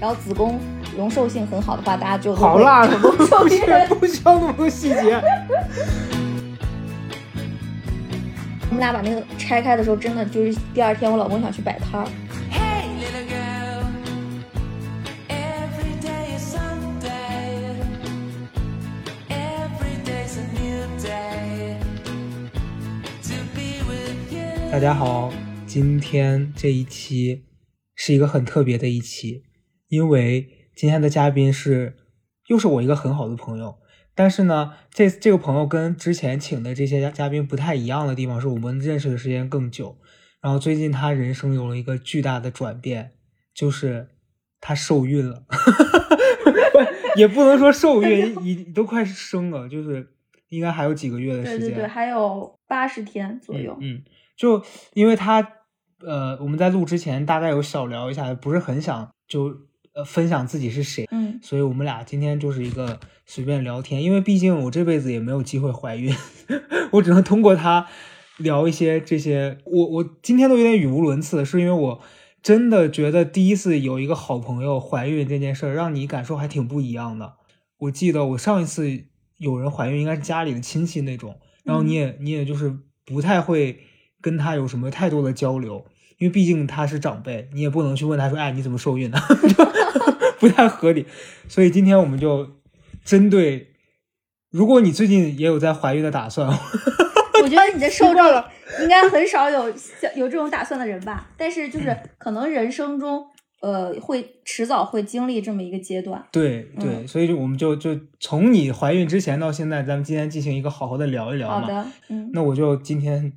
[0.00, 0.60] 然后子宫
[0.96, 3.60] 容受性很好的话，大家就好 会啦，成功受 孕。
[3.98, 5.20] 不需要那么多细节。
[8.70, 12.06] 我们俩把那个拆开的时候，真的就是第二天，我老公想去摆摊儿
[12.52, 13.82] ，Hey, little girl.
[15.28, 17.74] Every day is Sunday.
[19.30, 21.78] Every day's a new day
[23.22, 24.70] to be with you.
[24.70, 25.32] 大家好，
[25.66, 27.46] 今天这一期
[27.96, 29.42] 是一个很特别的一期，
[29.88, 31.96] 因为今天的嘉宾是
[32.48, 33.78] 又是我一个很好的朋友，
[34.14, 39.98] 但是呢，这这个朋友跟之前请的这些嘉嘉宾不太一样的地方是我们认识的时间更久，
[40.40, 43.12] 然后最近他人生有了一个巨大的转变，
[43.54, 44.08] 就是
[44.60, 45.44] 他受孕了，
[47.16, 50.14] 也不能说受孕，你都快生了，就是
[50.48, 53.76] 应该还有几个月的时间，对对对，还有八十天左右。
[53.80, 54.02] 嗯，嗯
[54.36, 54.62] 就
[54.94, 55.40] 因为他
[56.06, 59.67] 呃，我们在录之前大概有小聊一下，不是很想就
[59.98, 66.14] 呃分享自己是谁，嗯，所以我们俩今天就是一个随便聊天，因为毕竟我这辈子也没有机会怀孕，
[66.92, 67.88] 我只能通过他
[68.36, 69.58] 聊一些这些。
[69.64, 72.00] 我我今天都有点语无伦次，是因为我
[72.40, 77.34] 真的觉得第一次有一个好朋友怀孕这件事儿，让你感受还挺不一样的。
[77.78, 79.04] 我记得我上一次
[79.38, 82.72] 有人怀孕，应该是家里的亲戚那种，然后你也、你也就是
[83.04, 83.80] 不太会
[84.20, 85.84] 跟他有什么太多的交流，
[86.18, 89.18] 因为毕竟他是长辈，你也不能去问他说，哎，你怎么受孕的，
[90.38, 91.06] 不太合理。
[91.48, 92.48] 所以今天我们就
[93.04, 93.68] 针对，
[94.50, 96.48] 如果你最近也有在怀孕的打算，
[97.42, 98.24] 我觉得你的受众
[98.82, 99.68] 应该很少有
[100.16, 103.24] 有这种打算的人吧，但是就是可能人生中
[103.62, 106.22] 呃会迟早会经历这么一个阶段。
[106.32, 111.60] 对对，所以就我们就就从你怀孕之前到现在，咱们今天进行一个好好的聊一聊嘛。
[111.60, 113.32] 好的，嗯，那我就今天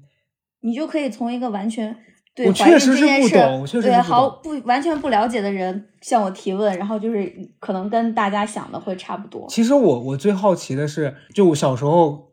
[0.61, 1.95] 你就可以从一个完全
[2.33, 9.45] 对我确实是不懂我确实是对不毫懂不完全不了解的人向我提问，然后就是可能跟大家想的会差不多。
[9.49, 12.31] 其实我我最好奇的是，就我小时候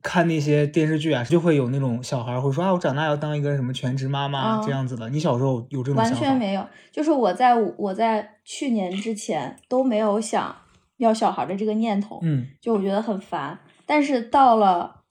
[0.00, 5.10] 看那些电视剧啊，就会有那种小孩会说啊，我长大要当一个什么全职妈妈、嗯这样子的。
[5.10, 6.20] 你小时候有这种完想法？
[6.20, 10.56] 全没有，就是我在我在去年之前都没有想
[10.98, 13.58] 要小孩的这个念头，嗯就我觉得很烦。
[13.86, 15.02] 但是到了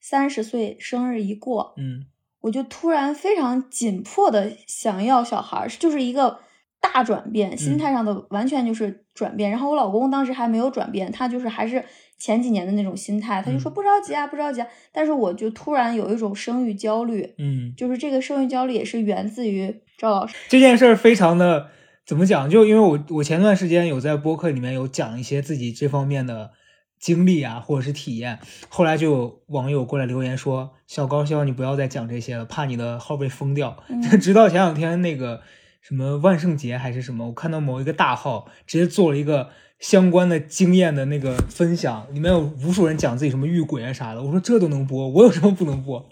[0.00, 2.04] 三十岁生日一过，嗯
[2.40, 6.38] 我就突然非常紧迫的想要小孩儿，就是一个
[6.80, 9.50] 大转变，心嗯态上的完全就是转变。
[9.50, 11.84] 然后我老公当时还没有转变，他就是还是
[12.18, 14.68] 前几年的那种心态，他就说嗯不着急啊，不着急啊。
[14.92, 20.36] 但是我就突然有一种生育焦虑，嗯，就是这个生育焦虑也是源自于赵老师。
[20.48, 21.68] 这件事儿非常的
[22.06, 22.48] 怎么讲？
[22.48, 26.52] 就因为我我前段时间有在播客里面有讲一些自己这方面的
[26.98, 28.38] 经历啊，或者是体验，
[28.68, 33.76] 后来就有网友过来留言说：“小高，希望你不要再讲这些了，怕你的号被封掉。
[33.88, 35.42] 嗯直到前两天那个
[35.80, 44.22] 什么万圣节还是什么，我看到某一个大号直接做了一个相关的经验的那个分享，里面有无数人讲自己什么遇鬼啊啥的。
[44.22, 46.08] 我说这都能播，我有什么不能播？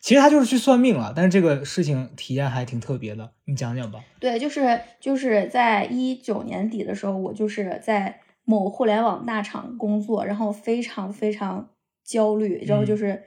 [0.00, 4.00] 其实他就是去算命了，但是这个事情体验还挺特别的，你讲讲吧。
[4.18, 11.70] 对，就是就是在一九年底的时候，我就是在某互联网大厂工作，然后非常非常
[12.04, 13.22] 焦虑，然后就嗯是、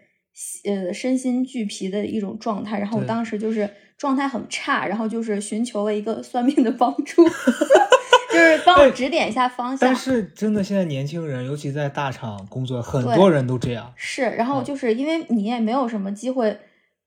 [0.65, 2.77] 呃身心俱疲的一种状态。
[2.77, 7.23] 然后我当时就是状态很差，然后就是寻求了一个算命的帮助，
[8.33, 9.95] 就是帮我指点一下方向但。
[9.95, 13.93] 是真的，现在年轻人，尤其在大厂工作，很多人都这样。
[13.95, 16.57] 是，然后嗯就是因为你也没有什么机会，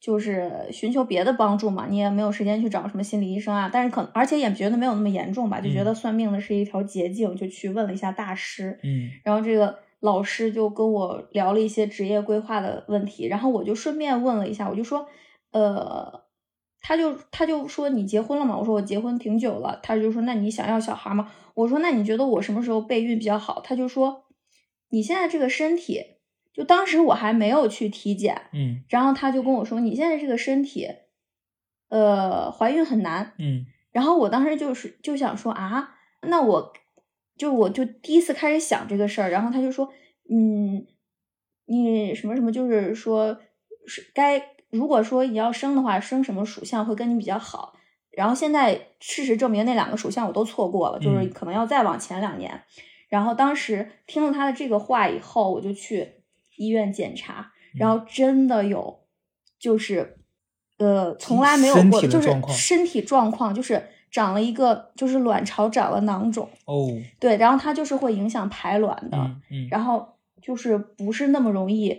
[0.06, 3.69] 就是寻求别的帮助嘛，你也没有时间去找什么心理医生啊。
[3.72, 8.78] 但是可而且也觉得没有那么严重吧，就觉得算命的是一条捷径，就去问了一下大师。
[8.84, 15.09] 嗯然后这个老师就跟我聊了一些职业规划的问题，然后我就顺便问了一下，我就说，
[15.50, 16.23] 呃，
[16.81, 18.56] 他就他就说你结婚了吗？
[18.56, 19.81] 我说我结婚挺久了。
[19.83, 21.33] 他就说那你想要小孩吗？
[21.55, 23.61] 我说那你觉得我什么时候备孕比较好？
[23.65, 24.27] 他就说
[24.91, 26.00] 你现在这个身体，
[26.56, 30.89] 就当时我还没有去体检，嗯然后他就跟我说你现在这个身体，
[31.91, 33.35] 呃，怀孕很难。
[33.38, 36.73] 嗯然后我当时就是就想说啊，那我
[37.37, 39.93] 就我就第一次开始想这个事儿，然后他就说，
[40.31, 40.87] 嗯，
[41.67, 43.38] 你什么什么，就是说
[43.87, 47.75] 是该如果说你要生的话，生什么属相会跟你比较好。
[48.11, 52.62] 然后现在事实证明那两个属相我都错过了，就是嗯可能要再往前两年。
[53.08, 56.16] 然后当时听了他的这个话以后，我就去
[56.56, 59.00] 医院检查，然后真的有
[59.58, 60.19] 就是
[60.79, 66.88] 呃从来没有过的，就是身体状况，就是长了一个就是卵巢长了囊肿，哦，
[67.19, 69.69] 对，然后它就是会影响排卵的，嗯嗯。
[69.70, 71.94] 然后就是不是那么容易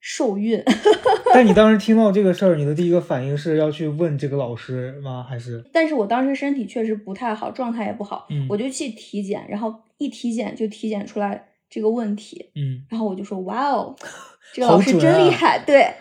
[0.00, 0.62] 受孕。
[1.32, 5.24] 但你当时听到这个事儿，你的第一个反应是要去问这个老师吗？
[5.28, 8.46] 还是但是我当时身体确实不太好，状态也不好，嗯。
[8.48, 13.96] 我就去体检，然后一体检就体检出来这个问题，嗯然后我就说哇哦，
[14.52, 15.94] 这个老师真厉害，对，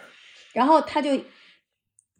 [0.51, 1.11] 然后他就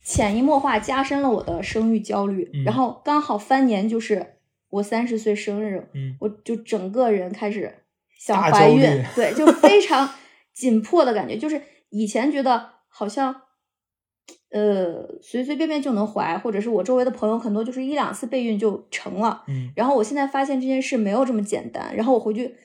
[0.04, 4.36] 潜移默化加深了我的生育焦虑，嗯然后刚好翻年就是
[4.70, 7.74] 我三十岁生日，嗯我就整个人开始
[8.18, 10.10] 想怀孕，对，就非常
[10.54, 13.42] 紧迫的感觉，就是以前觉得好像。
[14.52, 22.56] 呃，随随便便就能怀，或者是我周围的朋友很多就是一两次备孕就成了，嗯然后我现在发现这件事没有这么简单，然后我回去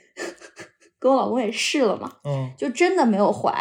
[1.05, 3.53] 跟我老公也试了嘛，嗯就真的没有怀。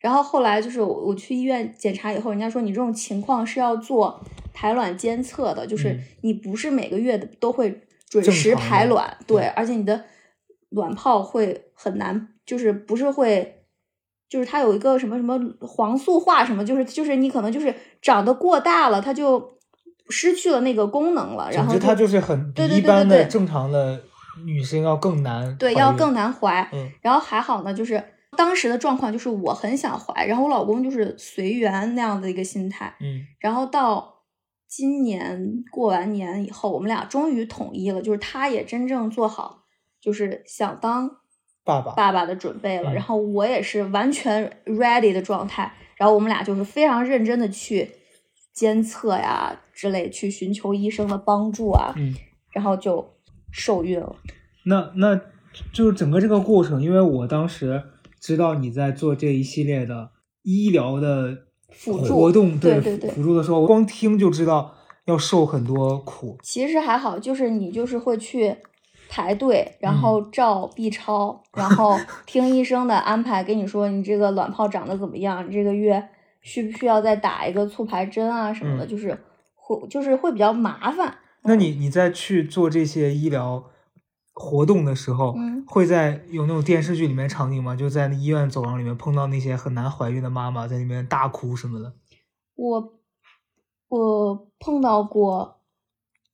[0.00, 4.20] 然后后来就是我我去医院检查以后，人家说你这种情况是要做
[4.52, 10.04] 排卵监测的，就是嗯你不是每个月的都会准时排卵，对，而且你的
[10.68, 13.62] 卵泡会很难，就是不是会。
[14.26, 17.72] 就是它有一个什么什么黄素化什么，就是就是你可能就是
[18.02, 19.58] 长得过大了，它就
[20.08, 24.02] 失去了那个功能了，然后总之它就是很比对对一般对对对的正常的
[24.44, 26.14] 女生要更难，对要更。
[26.14, 26.68] 难怀。
[26.72, 28.02] 嗯然后还好呢，就是
[28.36, 32.94] 当时的状况就是我很想怀，然后我老公就是随缘那样的一个心态。
[33.00, 34.22] 嗯然后到
[34.68, 39.64] 今年过完年以后，我们俩终于统一了，就是他也真正做好
[40.00, 41.08] 就是想当
[41.64, 47.90] 爸爸爸爸的准备了，嗯然后我也是完全 ready 的状态，然后我们俩就是非常认真的去
[48.52, 52.14] 监测呀之类，去寻求医生的帮助啊，嗯，
[52.52, 53.13] 然后就
[53.54, 54.16] 受孕了。
[54.66, 55.20] 那那
[55.72, 57.82] 就是整个这个过程，因为我当时
[58.20, 60.10] 知道你在做这一系列的
[60.42, 61.38] 医疗的
[61.70, 64.74] 辅助活动，对对对辅助的时候，光听就知道
[65.04, 66.36] 要受很多苦。
[66.42, 68.56] 其实还好，就是你就是会去
[69.08, 71.96] 排队，然嗯后照 B 超，然后
[72.26, 76.02] 听医生的安排，跟你说你这个卵泡长得怎么样，你这个月
[76.40, 79.16] 需不需要再打一个促排针啊什么的，嗯就是
[79.54, 81.14] 会就是会比较麻烦。
[81.44, 83.64] 那你你在去做这些医疗
[84.32, 87.76] 活动的时候，嗯会在有那种电视剧里面场景吗？
[87.76, 91.94] 就在那医院走廊里面碰到那些很难怀孕的妈妈在那边大哭什么的。
[92.54, 92.94] 我
[93.88, 95.60] 我碰到过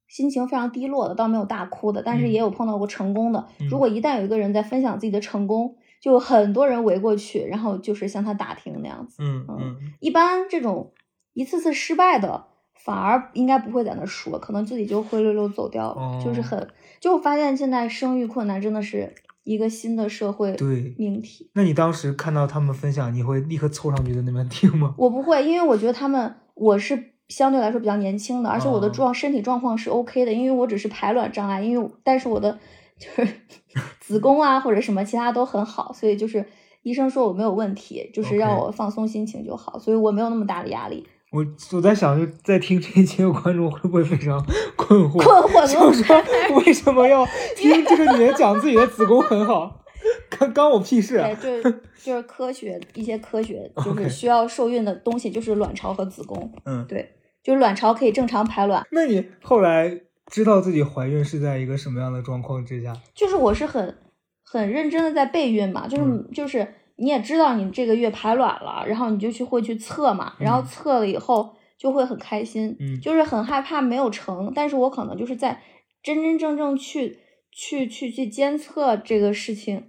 [0.08, 3.46] 心情非常低落的，倒没有大哭的，但是嗯也有碰到过成功的。
[3.58, 9.22] 嗯如果一旦有一个人在分享自己的成功，就很多人围过去，然后就是向他打听那样子。
[9.22, 10.92] 嗯嗯嗯一般这种
[11.32, 12.46] 一次次失败的，
[12.85, 16.69] 反而应该不会在那说，可能自己就灰溜溜走掉了，就是哦很
[16.99, 21.50] 就发现现在生育困难真的是一个新的社会对命题。
[21.55, 24.94] 那你当时看到他们分享，你会立刻凑上去在那边听吗？
[24.97, 32.59] 我不会，因为我觉得他们我是相对来说比较年轻的，而且我的哦状身体状况是 OK 的，因为我只是排卵障碍，因为但是我的
[32.99, 33.35] 就是
[34.00, 36.44] 子宫啊或者什么其他都很好，所以就是
[36.82, 41.06] 医生说我没有问题，就是让我放松心情就好，所以我没有那么大的压力。
[41.31, 44.44] 我我在想，就在听这一期的观众会不会非常
[44.77, 45.23] 困惑？
[45.23, 46.21] 困惑就是说
[46.56, 47.25] 为什么要
[47.56, 49.85] 听这个女人讲自己的子宫很好？
[50.31, 51.29] 干关我屁事啊！
[51.41, 56.50] 对，就是就是科学一些科学，就是需要受孕的东西，就是卵巢和子宫。
[56.65, 62.97] 嗯，对，就是卵巢可以正常排卵，那你后来知道自己怀孕是在一个什么样的状况之下？
[63.15, 63.94] 就是我是很
[64.43, 66.67] 很认真的在备孕嘛，就是、嗯就是
[67.00, 75.63] 你也知道你这个月排卵了，然后你就去会去测嘛，然后嗯测了以后就会很开心，嗯就是很害怕没有成，但是我可能就是在
[76.03, 77.19] 真真正正去
[77.51, 79.84] 去去去监测这个事情，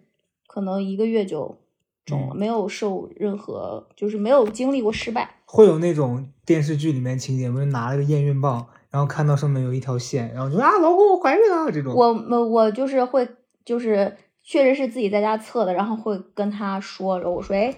[0.47, 1.59] 可能一个月就
[2.05, 5.35] 中了，嗯没有受任何就是没有经历过失败。
[5.45, 11.93] 会有那种电视剧里面情节，不是拿了个验孕棒，然后看到上面有一条线，然后就啊，老公我怀孕了这种。
[11.93, 13.27] 我我我就是会
[13.65, 17.73] 就是确实是自己在家测的，然后会跟他说，然后我说哎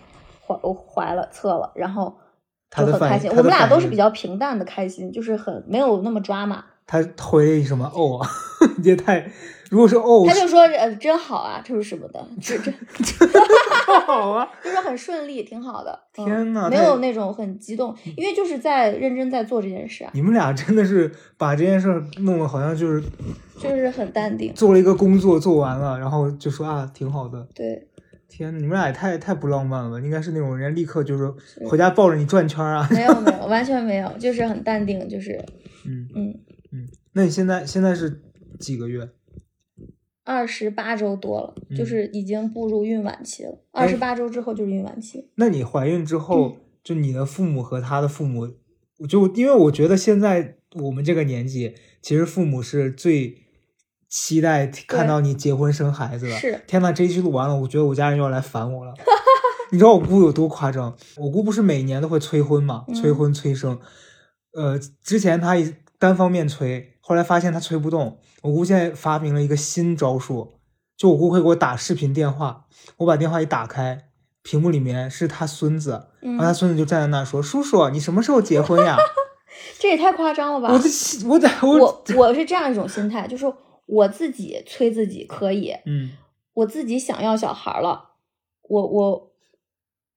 [0.45, 2.17] 怀我怀了测了，然后
[2.69, 3.29] 他就很开心。
[3.31, 6.63] 我们俩都是比较平淡的开心，就是很没有那么抓马。
[6.85, 8.29] 他回了一什么哦啊？
[8.83, 9.31] 也太，
[9.73, 12.71] 如果是哦，他就说呃真好啊，就是什么的，这这
[14.05, 14.47] 好啊。
[14.63, 15.91] 就是很顺利，挺好的。
[16.15, 21.87] 嗯天呐太没有那种很激动，因为就是在认真在做这件事啊，你们俩真的是把这件事
[22.19, 23.03] 弄得好像就是
[23.59, 24.53] 就是很淡定。
[24.53, 27.47] 做了一个工作做完了，然后就说啊挺好的。
[27.55, 27.87] 对，
[28.29, 29.99] 天，你们俩也太太不浪漫了吧？
[30.05, 31.33] 应该是那种人家立刻就是
[31.67, 32.87] 回家抱着你转圈啊。
[32.91, 35.43] 没有没有，完全没有，就是很淡定，就是
[35.87, 36.35] 嗯嗯，
[36.73, 38.21] 嗯，那你现在现在是
[38.59, 39.09] 几个月？
[40.23, 43.51] 二十八周多了，嗯就是已经步入孕晚期了。
[43.71, 45.29] 哎二十八周之后就是孕晚期。
[45.35, 48.47] 那你怀孕之后，嗯就你的父母和他的父母，
[48.99, 53.37] 我就因为我觉得现在我们这个年纪，其实父母是最
[54.09, 56.35] 期待看到你结婚生孩子的。
[56.35, 58.93] 是天呐，这一期录完了，我觉得我家人又要来烦我了。
[59.71, 60.95] 你知道我姑有多夸张？
[61.17, 63.79] 我姑不是每年都会催婚嘛，嗯催婚催生。
[64.53, 68.19] 呃，之前她一单方面催，后来发现他催不动。
[68.41, 70.55] 我姑现在发明了一个新招数，
[70.97, 72.65] 就我姑会给我打视频电话，
[72.97, 74.09] 我把电话一打开，
[74.41, 78.97] 屏幕里面是他孙子，然后她嗯，孙子就站在那儿说：“叔叔，你什么时候结婚呀
[79.79, 80.73] 这也太夸张了？”吧！
[80.73, 83.45] 我的心，我在我我我是这样一种心态，就是
[83.85, 86.11] 我自己催自己可以，嗯
[86.55, 88.09] 我自己想要小孩了，
[88.67, 89.32] 我我，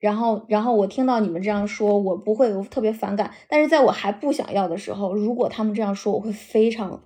[0.07, 7.01] 然后然后我听到你们这样说，我不会有特别反感，但是在我还不想要的时候，如果他们这样说，我会非常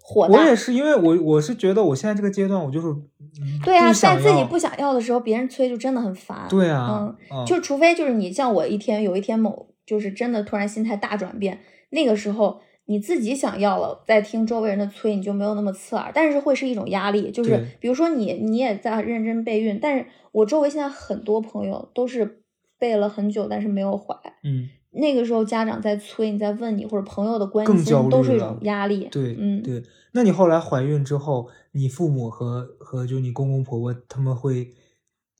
[0.00, 0.34] 火大。
[0.34, 6.46] 我也是，因为我我是觉得我现在这个阶段，我就是嗯对啊，在自己不想要的时候，别人催就真的很烦。
[6.48, 11.58] 对啊，嗯，嗯就除非就是你像我一天有一天某就是真的突然心态大转变，
[11.90, 17.30] 那个时候你自己想要了，再听周围人的催，你就没有那么刺耳，但是会是一种压力。
[17.30, 22.42] 就是比如说你你也在认真备孕，但是我周围现在很多朋友都是
[22.78, 24.14] 备了很久，但是没有怀。
[24.44, 29.08] 嗯，那个时候家长在催，你在问你或者朋友的关心，都是一种压力。
[29.10, 29.82] 对，嗯，对。
[30.12, 34.70] 那你后来怀孕之后，你父母和和就你公公婆婆他们会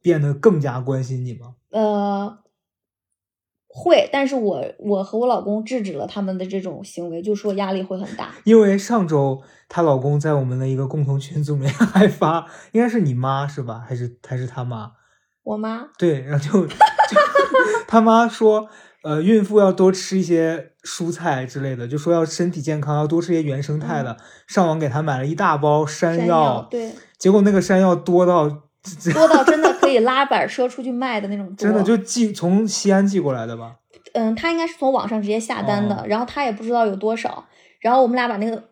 [0.02, 1.54] 变得更加关心你吗？
[1.70, 2.38] 呃，
[3.78, 8.30] 会，但是我我和我老公制止了他们的这种行为，就说压力会很大。
[8.44, 13.84] 因为上周她老公在我们的一个共同群组里面 还发，应该是你妈是吧？
[13.86, 14.92] 还是还是他妈？
[15.42, 16.74] 我妈，对，然后就 就
[17.86, 18.66] 他妈说，
[19.02, 24.16] 呃，孕妇要多吃一些蔬菜之类的，就说要身体健康，要多吃一些原生态的。
[24.46, 28.62] 上网给她买了一大包山山药，对，结果那个山药多到
[29.12, 31.54] 多到真的可以拉板车出去卖的那种。
[31.56, 33.76] 真的就寄从西安寄过来的吧？
[34.14, 37.44] 嗯，他应该是从网上直接下单的，哦然后他也不知道有多少，
[37.80, 38.62] 然后我们俩把那个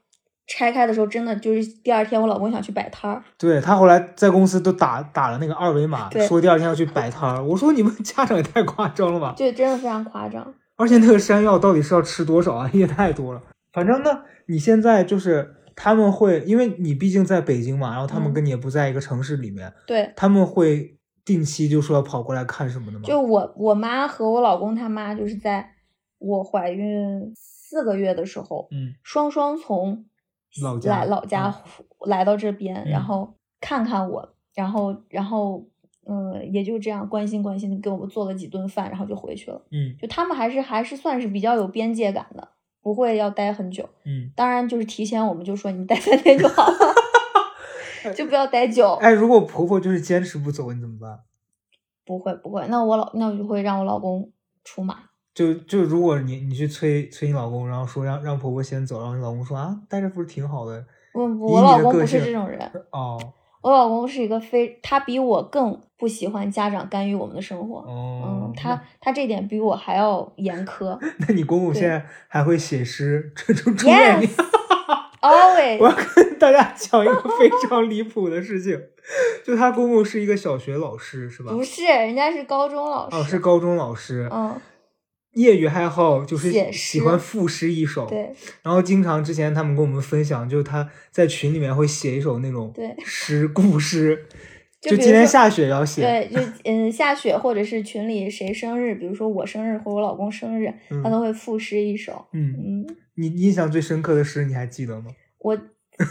[0.46, 7.42] 拆开的时候，真的就是第二天我老公想去摆摊儿，对他后来在公司都打打了那个二维码，说第二天要去摆摊儿。
[7.44, 9.34] 我说你们 家长也太夸张了吧！
[9.36, 10.54] 对真的非常夸张。
[10.76, 12.70] 而且那个山药到底是要吃多少啊？
[12.74, 13.42] 也太多了。
[13.72, 14.10] 反正呢，
[14.46, 18.34] 你现在就是他们会，因为你毕竟在北京嘛，然后他们嗯。
[18.34, 23.04] 跟你也不在一个城市里面，对，他们会定期就说要跑过来看什么的吗？
[23.04, 25.68] 就我我妈和我老公他妈，就是在
[26.18, 28.94] 我怀孕四个月的时候，嗯。
[29.02, 30.04] 双双从
[30.62, 31.84] 老家来老家嗯。
[32.08, 32.90] 来到这边，嗯。
[32.90, 35.66] 然后看看我，然后然后
[36.06, 39.66] 嗯，也就这样关心关心，给我们做了几顿饭，然后就回去了。
[39.70, 39.96] 嗯。
[40.00, 42.48] 就他们还是还是算是比较有边界感的，
[42.84, 43.88] 不会要待很久。
[44.04, 44.30] 嗯。
[44.36, 46.94] 当然，就是提前我们就说你待三天就好了，
[48.14, 48.92] 就不要待久。
[49.00, 51.18] 哎，如果婆婆就是坚持不走，你怎么办？
[52.04, 54.30] 不会不会，那我老那我就会让我老公
[54.62, 54.98] 出马。
[55.32, 60.86] 就就如果你你去催催你老公，然后说让让婆婆先走，然后你老公说啊，待着不是挺好的？
[61.14, 62.60] 我我老公不是这种人，
[62.90, 63.18] 哦
[63.64, 67.78] 我老公是一个非他比我更不喜欢家长干预我们的生活。
[67.78, 70.98] 哦嗯，，他他这点比我还要严苛。
[71.00, 74.36] 那那你公公现在还会写诗，这 出出面你 Yes,
[75.24, 78.78] always 我要跟大家讲一个非常离谱的事情，
[79.42, 81.50] 就他公公是一个小学老师，是吧？
[81.50, 83.16] 不是，人家是高中老师。
[83.16, 84.54] 哦，是高中老师，嗯，
[85.34, 88.06] 业余爱好就是喜欢赋诗一首。
[88.06, 94.26] 对，然后经常之前他们跟我们分享，就是他在群里面会写一首那种对诗故诗，
[94.80, 96.02] 就今天下雪要写。
[96.02, 102.26] 对，就嗯下雪或者是群里谁生日，比如说我生日或者我老公生日，嗯他都会赋诗一首。
[102.32, 105.10] 嗯，嗯，你印象最深刻的诗你还记得吗？
[105.38, 105.58] 我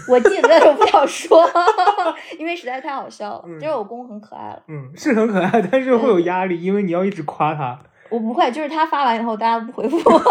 [0.07, 1.43] 我记得，但是我不想说，
[2.39, 3.43] 因为实在太好笑了。
[3.47, 7.79] 嗯就是我公很可爱了，嗯，是很可爱，但是会有压力，因为你要一直夸他。
[8.13, 10.21] 我不会，就是他发完以后大家不回复我，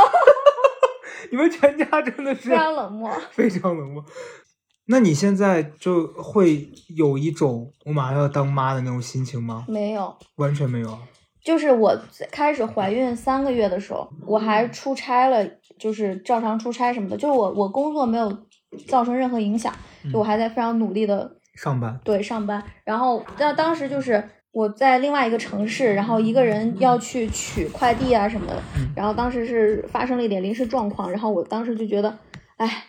[1.33, 3.11] 你们全家真的是非常冷漠。
[3.33, 4.05] 非常冷漠。
[4.87, 9.65] 那你现在就会有一种我马上要当妈的那种心情吗？
[9.69, 10.99] 没有，完全没有啊。
[11.45, 11.97] 就是我
[12.31, 15.45] 开始怀孕三个月的时候，我还出差了，
[15.79, 18.31] 就是照常出差什么的，就是我我工作没有
[18.87, 19.75] 造成任何影响，
[20.12, 32.18] 就我还在非常努力的上班，对上班，然后但当时就是我在另外一个城市，然后一个人要去取快递啊什么的，嗯然后当时是发生了一点临时状况，然后我当时就觉得，
[32.59, 32.85] 哎，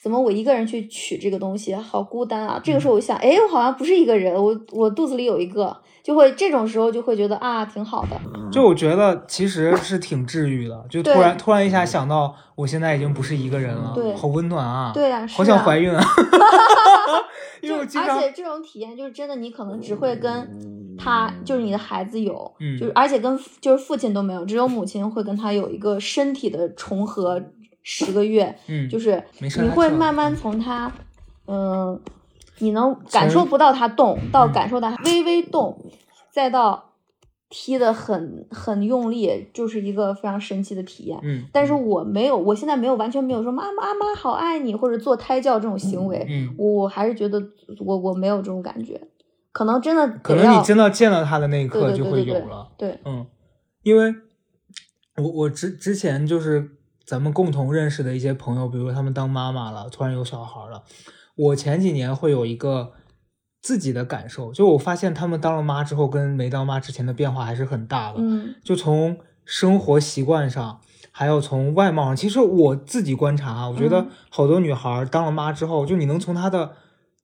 [0.00, 2.60] 怎么我一个人去取这个东西，好孤单啊！
[2.62, 8.20] 这个时候我想，哎，我好像不是一个人，我我肚子里有一个，就会这种时候就会觉得啊，挺好的。
[8.52, 14.92] 就我觉得其实是挺治愈的，就突然突然一下想到，我现在已经不是一个人了，对好温暖啊！
[14.94, 16.00] 对啊好是啊想怀孕啊！
[17.62, 20.30] 因就为我经常而且这种体验就是真的，你可能只会跟
[21.02, 27.42] 他，就是你的孩子有，嗯就是而且跟就是父亲都没有，只有母亲会跟他有一个身体的重合
[27.82, 30.92] 十个月，嗯，就是你会慢慢从他，
[31.46, 32.00] 嗯、
[32.60, 34.52] 你能感受不到他动，到嗯。
[34.52, 35.76] 感受到他微微动，
[36.30, 36.90] 再到
[37.50, 41.18] 踢的很很用力，就是一个非常神奇的体验。
[41.22, 47.42] 嗯，但是我没有，我现在没有完全没有说妈妈妈好爱你或者做胎教这种行为，嗯，我我还是觉得
[47.84, 49.00] 我我没有这种感觉，
[49.52, 52.68] 可能真的可能你真的见到他的那一刻就对对对对会有了。
[52.78, 53.26] 对，嗯，
[53.82, 54.14] 因为
[55.16, 56.70] 我我之之前就是
[57.06, 60.82] 咱们共同认识的一些朋友，比如说他们当妈妈了，突然有小孩了，
[61.36, 62.92] 我前几年会有一个
[63.60, 68.16] 自己的感受，就我发现他们当了妈之后，跟没当妈之前的变化还是很大的。
[68.20, 70.80] 嗯就从生活习惯上，
[71.10, 76.72] 还有从外貌上，其实我自己观察啊，我觉得嗯好多女孩儿当了妈之后，就你能从她的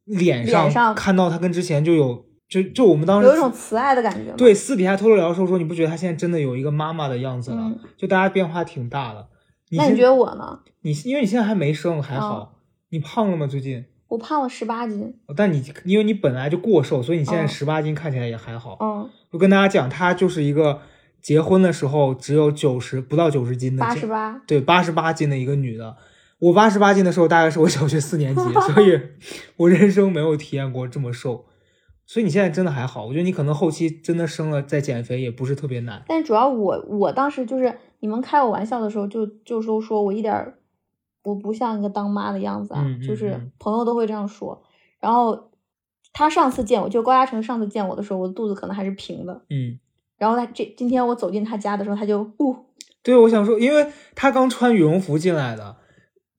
[0.09, 4.33] 脸上看到她跟之前就有，就就我们当时有一种慈爱的感觉。
[4.37, 7.59] 对私底下偷偷聊的时候说，你不觉得她现在真的有一个妈妈的样子了？
[7.61, 9.29] 嗯就大家变化挺大的。
[9.69, 10.61] 现那你觉得我呢？
[10.81, 12.55] 你因为你现在还没生，还哦好。
[12.91, 13.47] 你胖了吗？
[13.47, 13.85] 最近？
[14.09, 15.15] 我胖了十八斤。
[15.37, 18.79] 但你因为你本来就过瘦，所以你现在嗯十八斤看起来也还好。
[18.81, 20.81] 嗯，我跟大家讲，她就是一个
[21.21, 24.41] 结婚的时候只有九十不到九十斤的八这十八。
[24.47, 25.95] 对，八十八斤的一个女的。
[26.41, 28.43] 我八十八斤的时候，大概是我小学四年级，
[28.73, 29.01] 所以
[29.57, 31.47] 我人生没有体验过这么瘦。
[32.07, 36.03] 所以你现在真的还好，我觉得你可能后期真的生了再减肥也不是特别难。
[36.09, 40.59] 但主要我我当时就是你们开我玩笑的时候就，就说说我一点儿
[41.25, 44.63] 我不像一个当妈的样子啊，嗯嗯就是嗯朋友都会这样说。
[45.01, 45.51] 然后
[46.15, 49.43] 他上次见我，就高嘉诚上次见我的时候，我的肚子可能还是平的。
[49.51, 49.79] 嗯，
[50.17, 52.57] 然后他这今天我走进他家的时候，他就呜、
[53.03, 55.77] 对，我想说，因为他刚穿羽绒服进来的，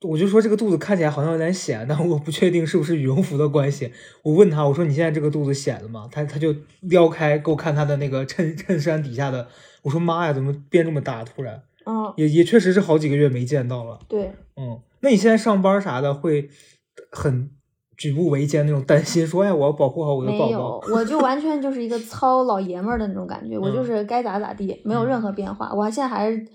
[0.08, 3.92] 我就说这个肚子看起来好像有点显，但我不确定是不是羽绒服的关系。
[4.24, 6.08] 我问他，我说你现在这个肚子显了吗？
[6.12, 9.48] 他他就撩开给我看他的那个衬衬衫底下的，
[9.84, 11.24] 我说妈呀，怎么变这么大？
[11.24, 14.00] 突然嗯，也也确实是好几个月没见到了。
[14.08, 16.50] 对，嗯，那你现在上班啥的会
[17.12, 17.50] 很
[17.98, 25.74] 举步维艰那种担心，说哎，我要保护好我的宝没有宝。，我就完全就是一个 糙老爷们儿的那种感觉，我就嗯是该咋咋地，没有嗯任何变化。
[25.74, 26.46] 我现在还是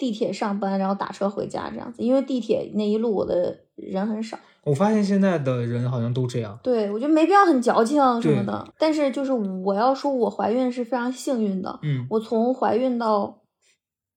[0.00, 4.38] 地铁上班，然后打车回家这样子，因为地铁那一路我的人很少。
[4.64, 6.58] 我发现现在的人好像都这样。
[6.62, 8.66] 对，我觉得没必要很矫情什么的。
[8.78, 11.78] 但是就是我要说，我怀孕是非常幸运的。
[11.82, 13.42] 嗯我从怀孕到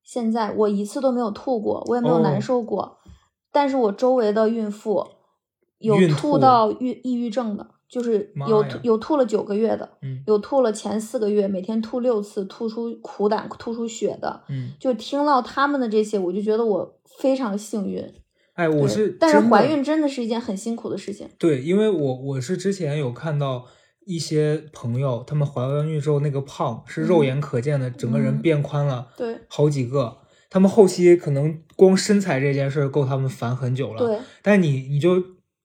[0.04, 2.98] 现在，我一次都没有吐过，我也没有哦难受过。
[3.52, 5.06] 但是我周围的孕妇
[5.80, 14.42] 有吐吐到孕抑郁症的，就是有有吐了九个月的，嗯有吐了前四个月每天吐六次，吐出苦胆、吐出血的。
[14.50, 18.04] 嗯，就听到他们的这些，我就觉得我非常幸运。
[18.56, 21.30] 哎，我是但是怀孕真的是一件很辛苦的事情。
[21.38, 23.66] 对，因为我我是之前有看到
[24.08, 30.18] 一些朋友，他们怀完孕之后那个胖是肉嗯眼可见的，整个人嗯变宽了对好几个。
[30.50, 34.06] 他们后期可能光身材这件事儿够他们烦很久了。
[34.06, 35.20] 对，但你你就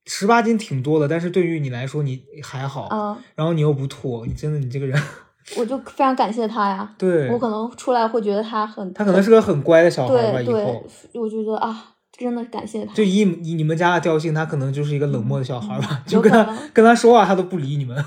[0.08, 5.00] 十八斤挺多的，但是对于你来说你还好，啊、然后你又不吐，你真的你这个人，
[5.56, 6.94] 我就非常感谢他呀。
[6.96, 12.94] 对，我可能出来会觉得他很，他可能是个很乖的小孩吧，以后。，我就觉得啊，真的感谢他。
[12.94, 18.02] 就以以你们家的调性，他可能就是一个冷漠的小孩吧， 嗯就跟他跟他说话，他都不理你们，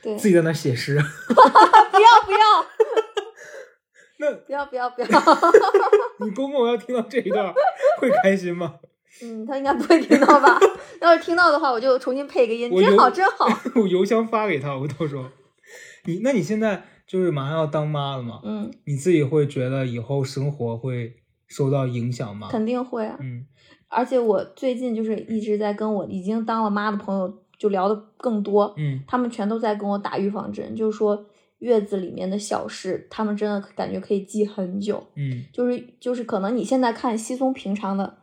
[0.00, 0.96] 对，自己在那写诗。
[1.26, 2.38] 不要不要
[4.18, 5.08] 那不要不要不要，
[6.20, 7.52] 你公公要听到这一段，
[8.00, 8.76] 会开心吗？
[9.22, 10.58] 嗯，他应该不会听到吧？
[11.00, 13.46] 要是听到的话，我就重新配个音，真好真好。
[13.74, 15.24] 我邮箱发给他，我到时候。
[16.04, 18.40] 你那你现在就是马上要当妈了嘛？
[18.44, 21.14] 嗯，你自己会觉得以后生活会
[21.46, 22.48] 受到影响吗？
[22.50, 23.16] 肯定会啊。
[23.20, 23.46] 嗯
[23.94, 31.26] 而且我最近就是一直在跟我已经当了妈的朋友就聊的更多，嗯他们全都在跟我打预防针，就是说
[31.58, 35.06] 月子里面的小事，他们真的感觉可以记很久。
[35.14, 38.16] 嗯就是就是可能你现在看稀松平常的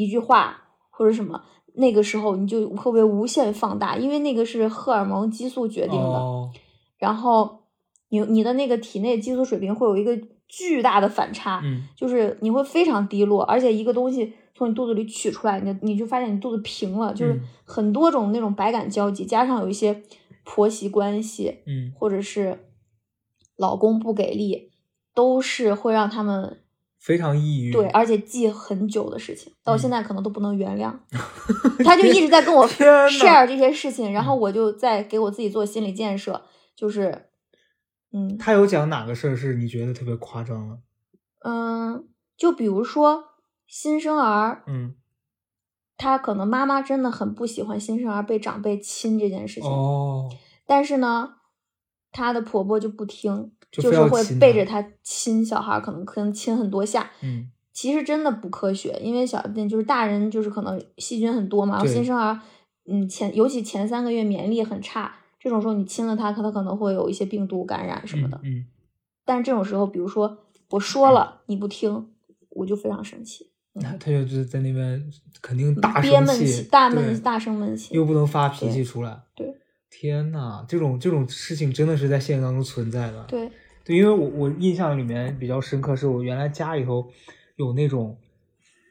[0.00, 1.42] 一句话或者什么，
[1.74, 6.50] 那个时候你就会被无限放大，因为那个是荷尔蒙激素决定的，哦。
[6.98, 7.60] 然后
[8.08, 17.40] 你你的那个体内激素水平会有一个巨大的反差，嗯就是你会非常低落，而且一个东西从你肚子里取出来，你你就发现你肚子平了，就是嗯。
[17.64, 20.02] 很多种那种百感交集，加上有一些
[20.44, 21.92] 婆媳关系，嗯。
[21.96, 22.66] 或者是
[23.56, 24.72] 老公不给力，
[25.14, 26.58] 都是会让他们
[27.00, 27.72] 非常抑郁。
[27.72, 30.94] 对，而且记很久的事情，到嗯现在可能都不能原谅。
[31.82, 36.42] 他就一直在跟我 share 这些事情，然后嗯我就在给我自己做心理建设，
[36.76, 37.26] 就是，
[38.12, 40.78] 嗯他有讲哪个事儿是你觉得特别夸张了？
[41.44, 43.24] 嗯，就比如说
[43.66, 44.94] 新生儿，嗯
[45.96, 50.28] 他可能妈妈真的很不喜欢新生儿被长辈亲这件事情，哦，
[50.66, 51.34] 但是呢，
[52.12, 57.10] 她的婆婆就不听，就就是会背着他亲小孩，可能可能亲很多下。
[57.22, 62.38] 嗯其实真的不科学，因为小就是大人就是可能细菌很多嘛，然后新生儿，
[62.84, 68.38] 嗯前尤其前三个月免疫力很差，这种时候你亲了他，他他可能会有一些病毒感染什么的。
[68.42, 68.66] 嗯
[69.24, 70.36] 但是这种时候，比如说
[70.70, 72.08] 我说了你不听，
[72.50, 75.02] 我就非常生气，那他就就是在那边
[75.40, 79.22] 肯定大憋闷生气，大闷大声闷气，又不能发脾气出来。
[79.34, 79.54] 对
[79.88, 83.24] 天呐，这种这种事情真的是在现实当中存在的。
[83.28, 83.50] 对
[83.84, 87.08] 对，因为我我印象里面比较深刻，是我原来家里头
[87.56, 88.16] 有那种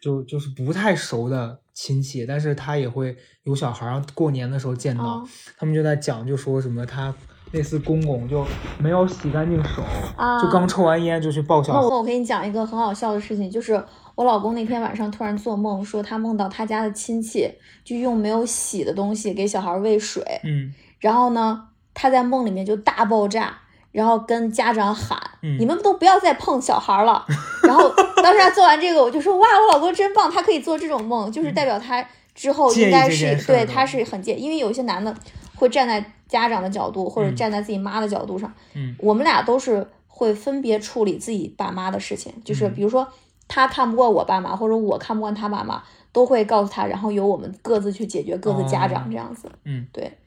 [0.02, 5.23] 就就是不太熟的亲戚，但是他也会有小孩儿，过年的时候见到，啊
[5.58, 7.13] 他们就在讲，就说什么他
[7.52, 8.45] 类似公公就
[8.78, 9.82] 没有洗干净手，
[10.15, 11.80] 啊，就刚抽完烟就去抱小孩。
[11.80, 13.84] 那我我给你讲一个很好笑的事情，就是
[14.15, 17.49] 我老公那天晚上突然做梦，说他梦到他家的亲戚
[17.84, 23.58] 就用没有洗的东西给小孩喂水，嗯然后呢，他在梦里面就大爆炸，
[23.91, 27.25] 然后跟家长喊：“嗯你们都不要再碰小孩了。
[27.63, 27.89] ”然后
[28.21, 35.13] 当时他做完这个，我就说：“哇，我老公真棒，他可以做这种梦，就是代表他之后应该是对他是很介，因为有些男的
[35.56, 43.08] 会站在家长的角度或者嗯站在自己妈的角度上，嗯我们俩都是会分别处理自己爸妈的事情，就是嗯比如说
[43.47, 49.52] 他看不惯我爸妈，或者我看不惯他爸妈，都会告诉他，然后由我们各自去解决各自家长哦这样子。
[49.63, 50.17] 嗯，对。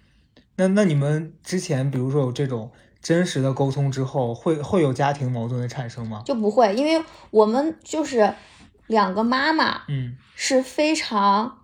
[0.57, 2.71] 那那你们之前比如说有这种
[3.03, 6.23] 真实的沟通之后，会会有家庭矛盾的产生吗？
[6.25, 8.33] 就不会，因为我们就是
[8.87, 11.59] 两个妈妈嗯，是非常，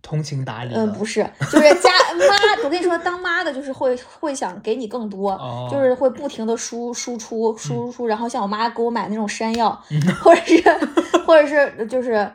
[0.00, 0.80] 通情达理的。
[0.80, 10.62] 嗯，不是，就是家妈，我跟你说，当妈的就是会会想给你更多，哦就是会不停的输输出输出，然后像我妈给我买那种山药，嗯或者是
[11.26, 12.30] 或者是就是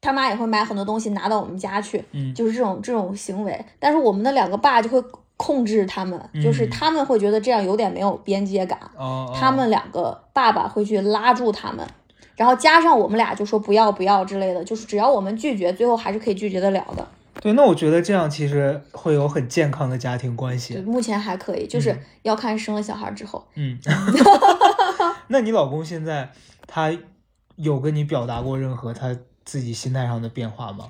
[0.00, 5.00] 他妈也会买很多东西拿到我们家去，嗯就是这种这种行为，但是我们的两个爸就会
[5.38, 11.86] 控制他们，就是嗯他们会觉得这样有点没有边界感，哦，他们两个爸爸会去拉住他们，
[12.36, 17.08] 然后加上我们俩就说不要不要之类的，就是只要我们拒绝，最后还是可以拒绝得了的。
[17.40, 20.76] 对，那我觉得这样其实会有很健康的家庭关对，系。
[20.78, 23.46] 目前还可以，就是嗯要看生了小孩之后。
[23.54, 23.78] 嗯，
[25.28, 26.30] 那你老公现在
[26.66, 26.92] 他
[27.54, 30.86] 有跟你表达过任何他自己心态上的变化吗？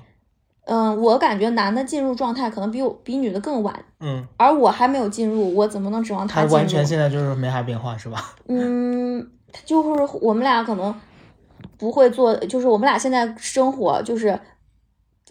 [0.69, 6.47] 嗯，我感觉男的进入状态可能比我比女的更晚，嗯，而我还没有进入，我怎么能指望进入？
[6.47, 6.85] 他完全？
[6.85, 8.35] 现在就是没啥变化是吧？
[8.47, 9.27] 嗯，
[9.65, 10.93] 就是我们俩可能
[11.77, 14.39] 不会做，就是我们俩现在生活就是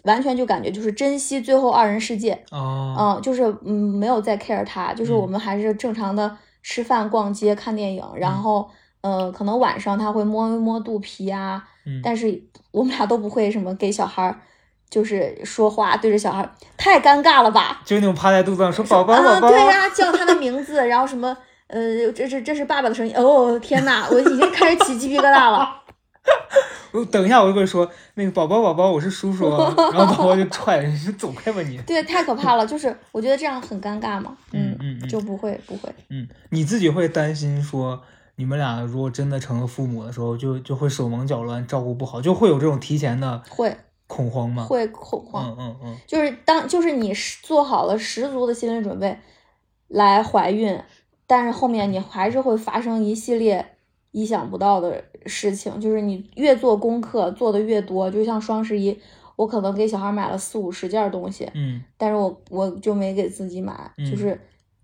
[0.03, 5.31] 完全就感觉就是珍惜最后二人世界，哦，嗯，就是嗯没有再 care 他，就是我嗯。
[5.31, 8.69] 们还是正常的吃饭、逛街、看电影，然后
[9.01, 14.39] 呃可能晚上他会摸一摸肚皮啊，嗯，但是我们俩都不会什么给小孩儿
[14.89, 17.81] 就是说话对着小孩，太尴尬了吧？
[17.85, 21.35] 就是那种趴在肚子上说宝宝啊，宝宝，对呀、叫他的名字，然后什么，
[21.67, 25.75] 呃，这是这是爸爸的声音，哦天呐，我已经开始起鸡皮疙瘩了。
[26.91, 31.77] 我等一下我就会说那个宝宝宝宝我是叔叔啊，然后宝宝就踹人， 你走开吧你。
[31.87, 38.01] 对，太可怕了，就是我觉得这样很尴尬嘛，嗯嗯嗯就不会不会，嗯，你自己会担心说，
[38.35, 43.77] 你们俩如果真的成了父母的时候，就就会手忙脚乱，照顾不好，就会有这种提前的会
[44.09, 44.65] 恐慌吗？
[44.65, 45.97] 会恐慌，嗯嗯嗯。
[46.07, 49.17] 就是当就是你做好了十足的心理准备
[49.87, 50.77] 来怀孕，
[51.27, 53.75] 但是后面你还是会发生一系列
[54.11, 58.99] 意想不到的事情，就是你越做功课做的越多，就像双十一，
[59.35, 61.83] 我可能给小孩买了四五十件东西，嗯。
[61.95, 64.09] 但是我我就没给自己买，嗯。
[64.09, 64.41] 就是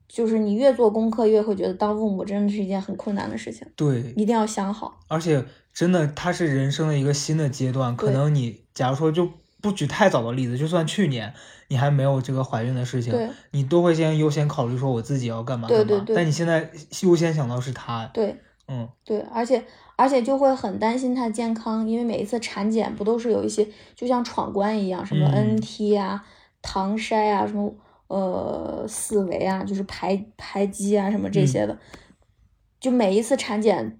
[0.07, 4.99] 就是你越做功课越会觉得当父母真的是一件很困难的事情，对，一定要想好。
[5.07, 5.43] 而且
[5.75, 7.95] 真的，它是人生的一个新的阶段。
[7.97, 9.29] 可能你假如说就
[9.61, 11.33] 不举太早的例子，就算去年
[11.67, 13.13] 你还没有这个怀孕的事情，
[13.51, 15.83] 你都会先优先考虑说我自己要干嘛干嘛。
[15.83, 18.37] 对对对但你现在优先想到是他，对
[18.69, 19.61] 嗯对，而且
[19.97, 26.25] 而且就会很担心他健康，因为每一次产检不都是有一些就像闯关一样，什么嗯 NT 啊、
[26.61, 27.75] 唐筛啊、什么
[28.07, 31.77] 呃四维啊，就是排排畸啊什么这嗯些的，
[32.79, 33.99] 就每一次产检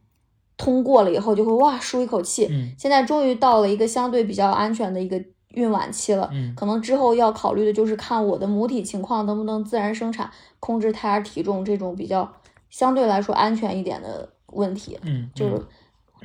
[0.58, 2.48] 通过了以后，就会哇舒一口气。
[2.50, 12.32] 嗯现在终于到了一个相对比较安全的一个孕晚期了，嗯可能之后要考虑的就是看我的母体情况能不能自然生产，控制胎儿体重这种比较
[12.70, 14.98] 相对来说安全一点的问题。
[15.04, 15.66] 嗯，就是嗯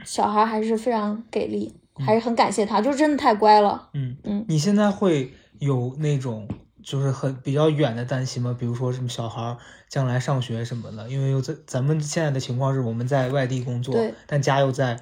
[0.04, 3.88] 小孩还是非常给力，还是很感谢他，就真的太乖了。
[3.94, 6.48] 嗯嗯你现在会有那种
[6.82, 8.56] 就是很比较远的担心嘛？
[8.58, 9.56] 比如说什么小孩儿
[9.88, 15.00] 将来上学什么的，因为又在咱们现在的情况是我们在外地工作对，但家又在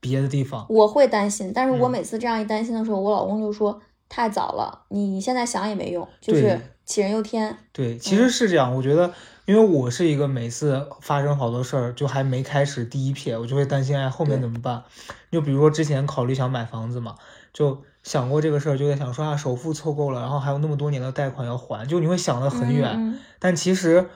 [0.00, 0.66] 别的地方。
[0.68, 7.56] 我会担心，但是我嗯每次这样一担心的时候，我老公就说太早了，你你现在想也没用，就是杞人忧天。
[7.72, 8.74] 对，其嗯实是这样。
[8.74, 9.12] 我觉得，
[9.46, 14.84] 因为我是一个每次发生好多事儿，就还没开始第一撇，我就会担心，哎，后面怎么办？
[15.32, 17.14] 就比如说之前考虑想买房子嘛，
[17.52, 22.92] 就想过这个事儿，就在想说啊，首付凑够了，然后还有那么多年的贷款要还，就你会想的很远。
[22.94, 24.08] 嗯但其实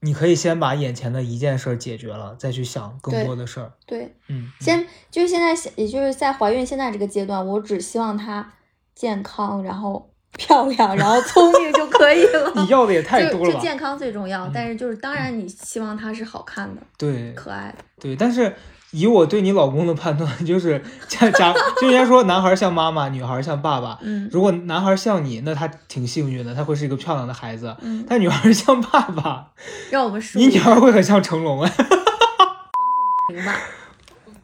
[0.00, 3.72] 你可以先把眼前的一件事儿解决了，再去想更多的事儿。
[3.86, 8.52] 对，嗯，先就是现在，也就是在怀孕现在这个阶段，我只希望她
[8.94, 12.52] 健康，然后 漂亮，然后聪明就可以了。
[12.60, 13.52] 你要的也太多了吧？
[13.52, 17.82] 就就健康最重要，嗯但是就是当然你希望她是好看的、对可爱的。
[17.98, 18.54] 对，但是
[18.98, 23.98] 以我对你老公的判断， 就是假假，就人家说男孩像妈妈，女孩像爸爸。
[24.00, 27.76] 嗯如果男孩像你，那他挺幸运的，他会是一个漂亮的孩子。
[27.82, 29.48] 嗯，但女孩像爸爸，
[29.90, 31.72] 让我们说你女儿会很像成龙哎。
[33.34, 33.54] 明白。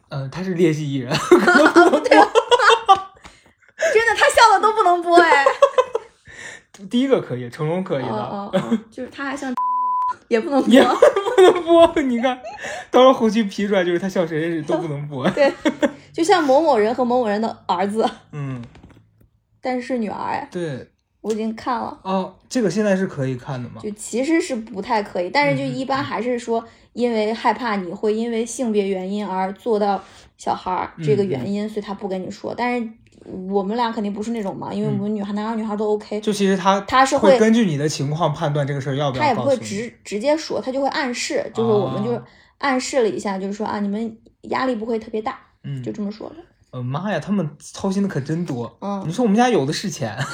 [0.09, 1.11] 嗯，他是劣迹艺人。
[1.11, 2.29] 真的，
[4.15, 5.45] 他笑的都不能播哎。
[6.89, 9.51] 第一个可以，成龙可以的，哦哦哦，就是他还像
[10.27, 10.71] 也不能播。
[10.71, 11.91] 也不能播。
[12.03, 12.39] 你看，
[12.91, 15.29] 到时候后期 P 出来就是他像谁谁谁都不能播。
[15.31, 15.51] 对，
[16.13, 18.61] 就像某某人和某某人的儿子，嗯，
[19.59, 20.87] 但是是女儿哎，对。
[21.21, 21.97] 我已经看了。
[22.03, 23.79] 哦，这个现在是可以看的吗？
[23.81, 30.03] 就其实是不太可以，但是就嗯一般还是说，因为害怕你会因为性别原因而做到
[30.37, 32.53] 小孩儿这个嗯原因，所以他不跟你说。
[32.53, 32.89] 但是
[33.49, 39.55] 我们俩肯定不是那种嘛，因为我们女孩男孩女孩都 OK，嗯就其实他他是会会根据你的情况判断这个事儿要不要他也不会。
[39.57, 42.23] 直直接说，他就会暗示，就是我们就是哦
[42.59, 46.35] 暗示了一下，就是说啊，你们压力不会特别大，嗯，就这么说的。
[46.71, 48.77] 呃妈呀，他们操心的可真多。
[48.81, 50.17] 嗯你，说我们家有的是钱。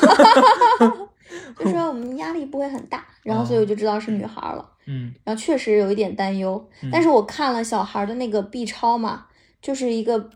[1.60, 4.66] 就说我们压力不会很大，然后所以我就知道是女孩了。
[4.88, 9.26] 嗯然后确实有一点担忧，嗯但是我看了小孩的那个 B 超嘛，
[9.62, 10.30] 就是一个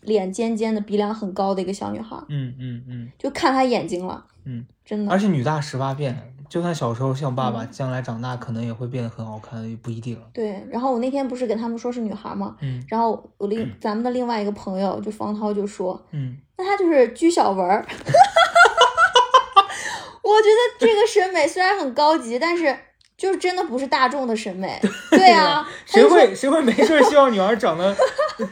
[0.00, 5.18] 脸尖尖的、鼻梁很高的一个小女孩，嗯嗯嗯就看她眼睛了，嗯，真的而。
[5.18, 10.18] 且女大十八变，就算小时候像爸爸，嗯将来长大可能也会变得很好看，也不一定。
[10.32, 17.84] 对，然后我那天不是跟他们说是女孩嘛，嗯然后我另 咱们的另外一个朋友就方涛就说，嗯，那她就是鞠小文儿。
[20.28, 22.76] 我觉得这个审美虽然很高级，但是
[23.18, 24.80] 就是真的不是大众的审美。
[25.10, 27.94] 对啊，谁会谁会没事希望女儿长得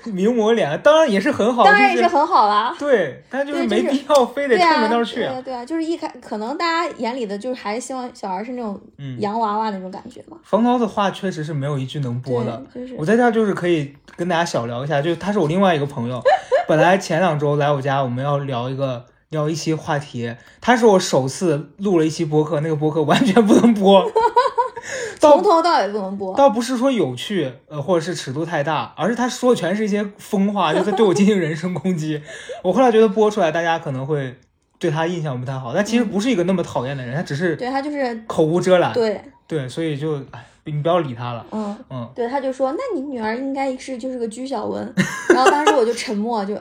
[0.06, 0.78] 名模脸？
[0.82, 2.74] 当然也是很好，当然也是很好啦。
[2.76, 5.26] 对，但就是没必要非得冲着那儿去对。
[5.26, 10.36] 啊，对啊，就是一开可能大家眼里的就是还希望小孩是那种嗯洋娃娃那种感觉嘛。
[10.42, 12.60] 冯涛的话确实是没有一句能播的。
[12.98, 16.20] 我在这儿就是可以跟大家小聊一下，就是他是我另外一个朋友，
[16.66, 24.10] 本来前两周来我家，我们要聊一个聊一期话题，他是我首次录了一期播客，那个播客完全不能播，倒
[25.20, 26.34] 从头到尾不能播。
[26.36, 32.22] 倒不是说有趣，呃，或者是尺度太大，而是他说的全是一些疯话，就是对我进行人身攻击。
[32.62, 34.36] 我后来觉得播出来，大家可能会
[34.78, 42.10] 对他印象不太好，但其实不是一个那么讨厌的人，他只是对他就是口无遮拦，对，对，所以就哎，你不要理他了，嗯，嗯。
[42.14, 44.94] 对，他就说，那你女儿应该是就是个居小文。
[45.34, 46.56] 然后当时我就沉默，就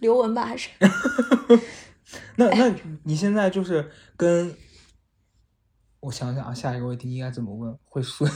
[0.00, 0.68] 刘雯吧，还是
[2.36, 2.70] 那那
[3.04, 4.54] 你现在就是跟，
[6.04, 7.76] 我想想啊，下一个问题应该怎么问？
[7.84, 8.30] 会顺？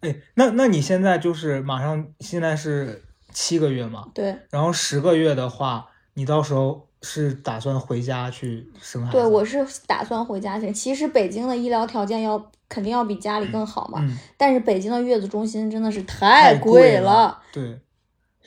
[0.00, 4.36] 哎，那那你现在就是马上现在是七个月嘛，对。
[4.50, 9.18] 然后十个月的话，你到时候是打算回家去生孩子？
[9.18, 10.72] 对，我是打算回家去。
[10.72, 17.78] 其实北京的医疗条件要肯定要比家里更好嘛，嗯，但是北京的月子中心真的是太太贵了，对，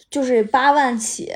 [0.09, 1.31] 就是八万起，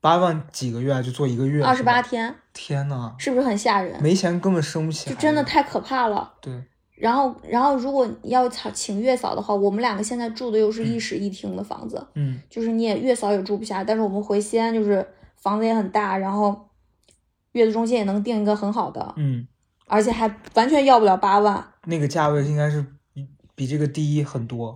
[0.00, 4.02] 八万几个月啊就做一个月，二十八，天，天呐，是不是很吓人？
[4.02, 6.32] 没钱根本生不起孩子，就真的太可怕了。
[6.40, 6.52] 对，
[6.94, 16.68] 然后，然后如果你要请请月嫂的话，我们两个现在住的又是一室一厅的房子，嗯 就是你也月嫂也住不下，但是我们回西安就是房子也很大，然后
[17.52, 19.46] 月子中心也能订一个很好的，嗯，
[19.86, 24.74] 而且还完全要不了八万，那个价位应该是比比这个低很多。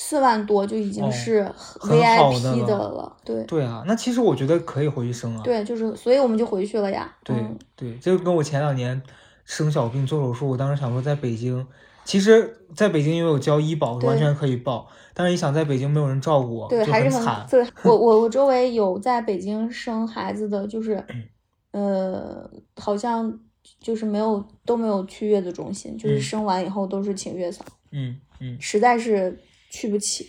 [0.00, 1.44] 四万多就已经哦是
[1.80, 3.16] VIP 的了了。
[3.24, 5.42] 对对啊，那其实我觉得可以回去生啊。
[5.42, 7.12] 对，就是所以我们就回去了呀。
[7.24, 9.02] 对嗯对，就跟我前两年
[9.44, 11.66] 生小病做手术，我当时想说在北京，
[12.04, 17.44] 其实在北京因为我交医保，完全可以报，但是一想在北京没有人照顾我，对，还是很惨。
[17.50, 21.04] 对我我我周围有在北京生孩子的，就是
[21.72, 23.36] 呃，好像
[23.80, 29.36] 就是没有都没有去月子中心，就是嗯生完以后都是请月嫂，嗯嗯实在是
[29.68, 30.28] 去不起。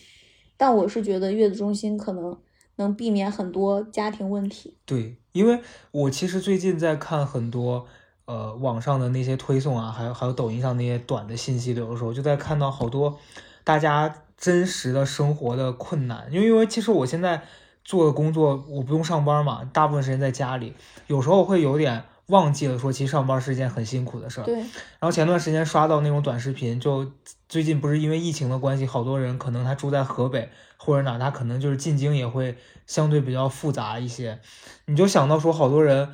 [0.57, 2.37] 但我是觉得月子中心可能
[2.75, 4.75] 能避免很多家庭问题。
[4.85, 7.87] 对，因为我其实最近在看很多
[8.25, 13.17] 呃网上的那些推送啊，还有还有抖音上那些短的信息流的时候，就在看到好多
[13.63, 16.27] 大家真实的生活的困难。
[16.31, 17.43] 因为因为其实我现在
[17.83, 20.73] 做的工作，我不用上班嘛，大部分时间在家里，
[21.07, 24.43] 有时候会有点忘记了说，其实上班是一件很辛苦的事儿。
[24.43, 27.11] 对然后前段时间刷到那种短视频，就
[27.47, 34.39] 最近不是因为疫情的关系，好多人可能他住在河北或者哪，他可能就是进京也会相对比较复杂一些。
[34.85, 36.09] 你就想到说，好多人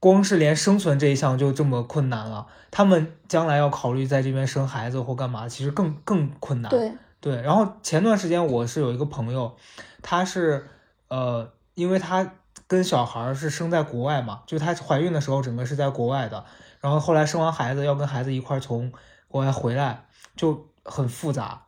[0.00, 6.70] 光是连生存这一项就这么困难了，他们将来要考虑在这边生孩子或干嘛，其实更更困难。
[6.70, 9.54] 对，对，然后前段时间我是有一个朋友，
[10.00, 10.66] 他是
[11.08, 12.34] 呃，因为他
[12.66, 16.44] 跟小孩儿是生在国外嘛，就她怀孕的时候整个是在国外的，
[16.80, 18.92] 然后后来生完孩子要跟孩子一块儿从
[19.28, 20.04] 国外回来，
[20.36, 21.62] 就很复杂。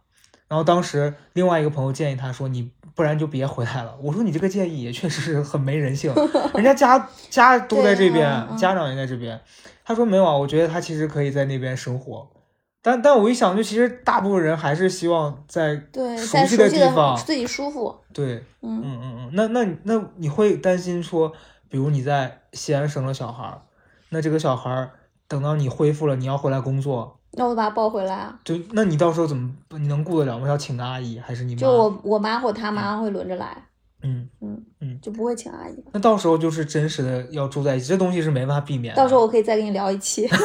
[0.47, 6.15] 然后当时另外一个朋友建议她说：“你不然就别回来了。”我说：“你这个建议也确实是很没人性，
[6.55, 9.41] 人家家家都在这边，家长也在这边。”
[9.85, 12.29] 他说：“没有啊，我觉得他其实可以在那边生活。”
[12.87, 17.97] 但但我一想，就其实大部分人还是希望在对，熟在悉的地方自己舒服。
[18.13, 21.33] 对，嗯，嗯嗯嗯，那那那你会担心说，
[21.71, 23.63] 比如你在西安生了小孩儿，
[24.11, 24.91] 那这个小孩儿
[25.27, 28.39] 等到你恢复了，你要回来工作，那我把他抱回来啊。
[28.45, 30.47] 就那你到时候怎么你能顾得了吗？
[30.47, 31.61] 要请个阿姨还是你妈？
[31.63, 33.67] 就我我妈或他妈会轮着来，
[34.05, 35.85] 嗯嗯嗯，就不会请阿姨了。
[35.93, 39.03] 那到时候就是真实的要住在一起，这东西是没办法避免的。
[39.03, 40.29] 到时候我可以再跟你聊一期。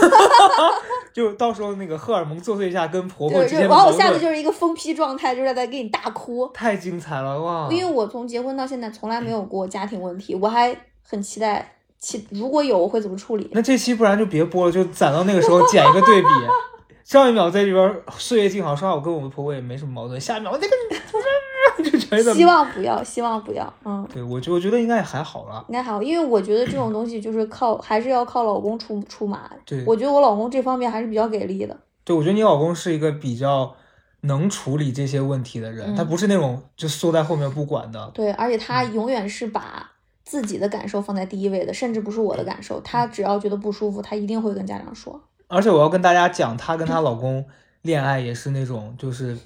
[1.11, 6.47] 就到时候那个荷尔蒙作祟下跟婆婆对，之就然后我间的矛盾下次就是一个疯批状态，就是在给你大哭。
[6.53, 7.67] 太精彩了哇！
[7.71, 13.49] 因为我从结婚到现在从来没有过家庭问题，我还很期待，期如果有我会怎么处理。
[13.51, 16.27] 那这期不然就别播了，就攒到那个时候剪一个对比。
[17.09, 25.65] 上一秒在这边岁月静好，说话我跟我们婆婆也没什么矛盾，下一秒那个就觉得希望不要，希望不要，嗯，对我觉我觉得应该也还好了。
[25.69, 29.49] 应该还好，因为我觉得这种东西就是靠，还是要靠老公出出马。
[29.65, 31.75] 对，我觉得我老公这方面还是比较给力的。
[32.03, 33.75] 对我觉得你老公是一个比较
[34.21, 38.11] 能处理这些问题的人，嗯他不是那种就缩在后面不管的。
[38.13, 39.89] 对，而且他嗯永远是把
[40.23, 42.79] 自己的感受放在第一位的，甚至不是我的感受。
[42.81, 45.19] 他只要觉得不舒服，他一定会跟家长说。
[45.49, 47.43] 而且我要跟大家讲，她跟她老公
[47.81, 49.37] 恋爱也是那种，就是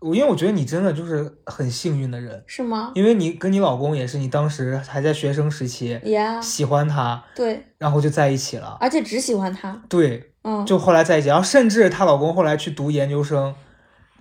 [0.00, 6.00] 我因为我觉得你真的就是很幸运的人，是吗因为你跟你老公也是你当时还在学生时期
[6.42, 8.76] 喜欢他，对，然后就在一起了。
[8.80, 9.80] 而且只喜欢他。
[9.88, 13.54] 对，嗯，就后来在一起，然后甚至她老公后来去读研究生，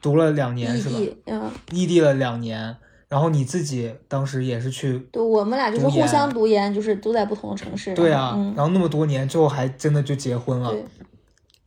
[0.02, 0.96] 读了两年是吧？
[1.26, 2.76] 嗯，异地了两年，
[3.08, 7.94] 然后你自己当时也是去，对，我们俩就是互相读研，就是都在不同的城市。
[7.96, 10.74] 对啊，嗯，然后那么多年，最后还真的就结婚了。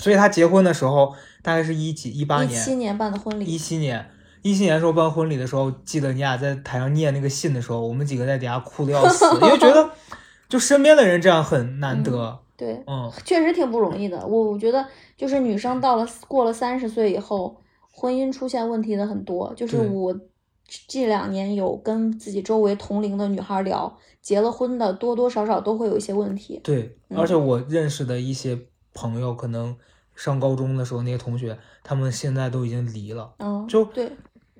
[0.04, 4.10] 对，所以他结婚的时候大概是一几一八年一年，七年办的婚礼一礼，七年，
[4.42, 9.90] 一七年的时候办婚礼的时候，记得你俩在台上念那个信的时候，我们几个在底下哭的要死， 因为觉得
[10.48, 12.38] 就身边的人这样很难得。
[12.56, 14.24] 对，嗯，确实挺不容易的。
[14.24, 14.86] 我我觉得
[15.16, 17.56] 就是女生到了过了三十岁以后，
[17.90, 19.52] 婚姻出现问题的很多。
[19.56, 20.16] 就是我
[20.86, 26.60] 这两年有跟自己周围同龄的女孩聊，结了婚的多多少少都会有一些问题。
[26.62, 28.56] 对，嗯而且我认识的一些
[28.94, 29.76] 朋友，可能
[30.14, 33.32] 上高中的时候那些同学，他们现在都已经离了。
[33.38, 34.12] 嗯，就对，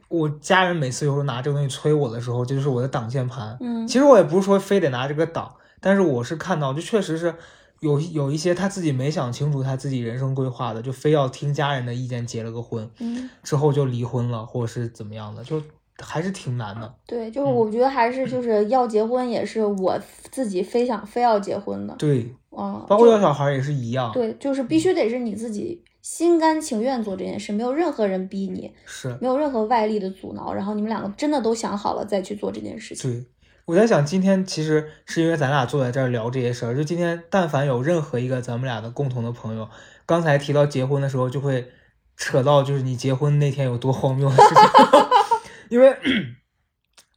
[0.09, 3.57] 我家人每次有时候拿这个东西催我的时候，这就是我的挡箭盘。
[3.61, 7.35] 嗯，其实我也不是说非得拿这个挡，但是我是看到，就确实是
[7.81, 15.61] 有有一些他自己没想清楚他自己人生规划的，就非要听家人的意见结了个婚，嗯，之后就离婚了，或者是怎么样的，就
[15.99, 16.95] 还是挺难的。
[17.07, 19.99] 对，就是嗯我觉得还是就是要结婚也是我
[20.31, 21.95] 自己非想非要结婚的。
[21.97, 33.11] 对，嗯，包括要小孩也是一样。，对，就是必须得是你自己心甘情愿做这件事，没有任何人逼你，是，没有任何外力的阻挠，然后你们两个真的都想好了再去做这件事情。
[33.11, 33.25] 对。
[33.67, 39.67] 我在想，今天其实是因为咱俩坐在这儿聊这些事儿，就今天但凡有任何一个咱们俩的共同的朋友，
[40.05, 41.67] 刚才提到结婚的时候，就会
[42.15, 45.01] 扯到就是你结婚那天有多荒谬的事情，
[45.69, 45.97] 因为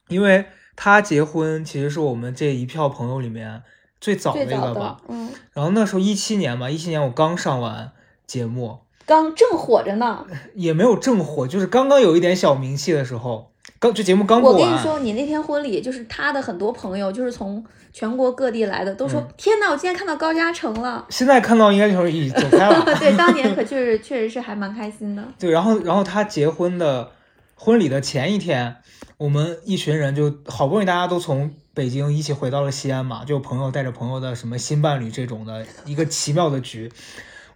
[0.08, 0.44] 因为
[0.76, 3.62] 他结婚其实是我们这一票朋友里面
[4.00, 7.92] 最早的最早的一个吧，，嗯，然后那时候一七年嘛，一七年我刚上完
[8.26, 10.24] 节目，刚正火着呢。
[10.54, 21.04] 也没有正火，就是刚刚有一点小名气的时候，刚就节目刚播完，我跟你说，你那天婚礼，就是他的很多朋友，就是从全国各地来的，都说、嗯天呐，我今天看到高嘉诚了。
[21.10, 22.84] 现在看到应该就是已走开了。
[23.00, 25.24] 对，当年可确实确实是还蛮开心的。
[25.38, 27.10] 对，然后然后他结婚的
[27.58, 28.76] 婚礼的前一天，
[29.16, 36.90] 我们一群人就好不容易大家都从北京一起回到了西安嘛，就朋友带着朋友的什么新伴侣这种的一个奇妙的局。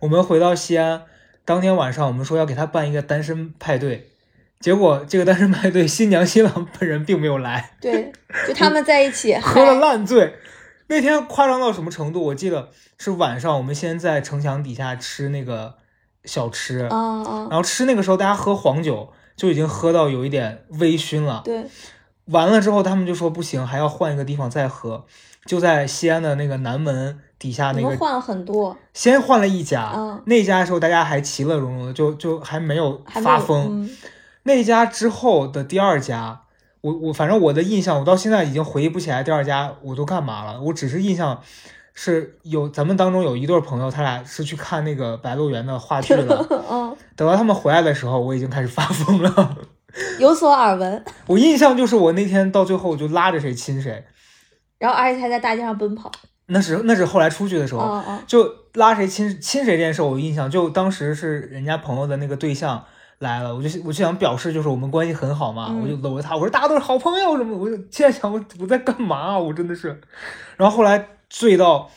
[0.00, 1.02] 我们回到西安，
[1.44, 4.10] 当天晚上我们说要给他办一个单身派对，
[4.58, 8.12] 结果这个单身派对新娘新郎本人并没有来，对，
[8.48, 10.34] 就他们在一起 喝了烂醉。
[10.88, 12.22] 那天夸张到什么程度？
[12.24, 15.76] 我记得是晚上，我们先在城墙底下吃那个
[16.24, 21.42] 小吃，嗯嗯，然后吃那个时候大家喝黄酒就已经喝到有一点微醺了。
[21.44, 21.64] 对，
[22.26, 25.04] 完了之后他们就说不行，还要换一个地方再喝，
[25.46, 30.22] 就在西安的那个南门底下那个，换了很多，先换了一家，嗯。
[30.26, 33.82] 那家的时候大家还其乐融融的，就就还没有还没有发疯。
[33.82, 33.90] 嗯。
[34.44, 36.42] 那家之后的第二家，
[36.80, 41.40] 我我反正我的印象，我到现在已经回忆不起来第二家我都干嘛了，我只是印象
[41.94, 46.46] 是有咱们当中有一对朋友，他俩是去看那个《白鹿原》的话剧了。
[46.70, 49.56] 嗯，等到他们回来的时候，我已经开始发疯了。
[50.18, 51.04] 有所耳闻。
[51.26, 54.04] 我印象就是我那天到最后我就拉着谁亲谁，
[54.78, 56.10] 然后而且还在大街上奔跑。
[56.46, 60.50] 那是那是后来出去的时候，就拉谁亲亲谁这件事，我印象。
[60.50, 62.82] 就当时是人家朋友的那个对象
[63.18, 67.56] 来了，我就我就想表示就是我们关系很好嘛，嗯我就搂着他，我说大家都是好朋友什么。
[67.56, 69.38] 我就现在想我我在干嘛啊？
[69.38, 70.00] 我真的是。
[70.56, 71.88] 然后后来醉到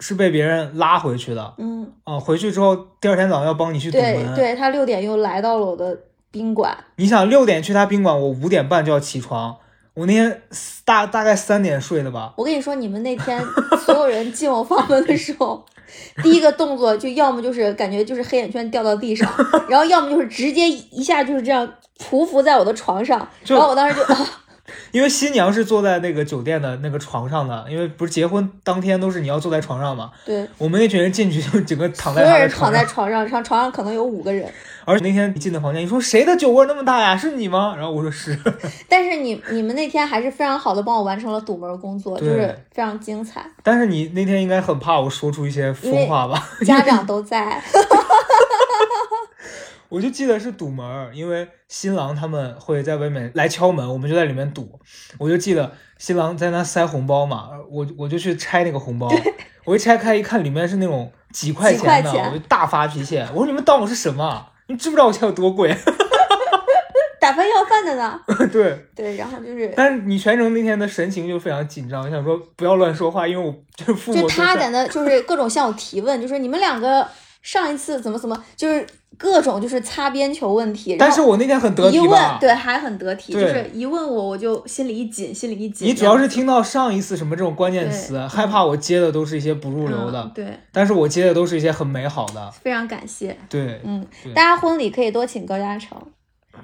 [0.00, 4.34] 是被别人拉回去的，嗯，啊、回去之后第二天早上要帮你去堵门。
[4.34, 5.96] 对对，他六点又来到了我的
[6.32, 6.76] 宾馆。
[6.96, 9.56] 你想六点去他宾馆，我五点半就要起床。
[9.94, 10.42] 我那天
[10.84, 13.40] 大大概三点睡的吧，我跟你说，你们那天
[13.84, 15.64] 所有人进我房门的时候，
[16.22, 19.30] 第一个动作就要么就是感觉就是黑眼圈掉到地上，
[19.68, 24.26] 然后要么就是直接一下就是这样匍匐在我的床上，然后我当时就啊，
[24.92, 30.10] 因为新娘是坐在那个酒店的那个床上的，因为不是结婚当天都是你要坐在床上嘛。
[30.24, 34.50] 对，我们那群人进去就整个躺在他的有人躺在床上，床上，床上可能有五个人，
[34.84, 37.16] 而且那天进的房间，你说谁的酒窝那么大呀？
[37.16, 37.74] 是你吗？
[37.76, 38.38] 然后我说是，
[38.88, 46.48] 但是你你们那天还是非常好的帮我完成了堵门工作，就是非常精彩，但是你那天应该很怕我说出一些疯话吧？
[46.64, 47.62] 家长都在，
[49.90, 54.80] 我就记得是堵门，因为新郎他们会在外面来敲门，我们就在里面堵。
[55.18, 59.12] 我就记得新郎在那塞红包嘛，我我就去拆那个红包，
[59.66, 63.18] 我一拆开一看，里面是那种几块钱的，钱我就大发脾气。
[63.34, 64.52] 我说你们当我是什么啊？
[64.68, 65.76] 你知不知道我钱有多贵？
[67.20, 68.18] 打饭要饭的呢，
[68.50, 69.70] 对，对，然后就是。
[69.76, 77.06] 但是你全程那天的神情就非常紧张，想说不要乱说话，因为我就是父母就他在那就是各种向我提问，就是你们两个
[77.42, 78.86] 上一次怎么怎么，就是
[79.16, 80.96] 各种就是擦边球问题。
[80.98, 82.20] 但是我那天很得一问？
[82.38, 85.88] 对还很得体，就是一问我我就心里一紧，心里一紧。
[85.88, 92.50] 你主要是听到上一次什么这种关键词，害怕我接的都是一些不入流的，嗯对，但是我接的都是一些很美好的。
[92.50, 93.36] 非常感谢。
[93.48, 95.98] 对，嗯，大家婚礼可以多请高嘉诚，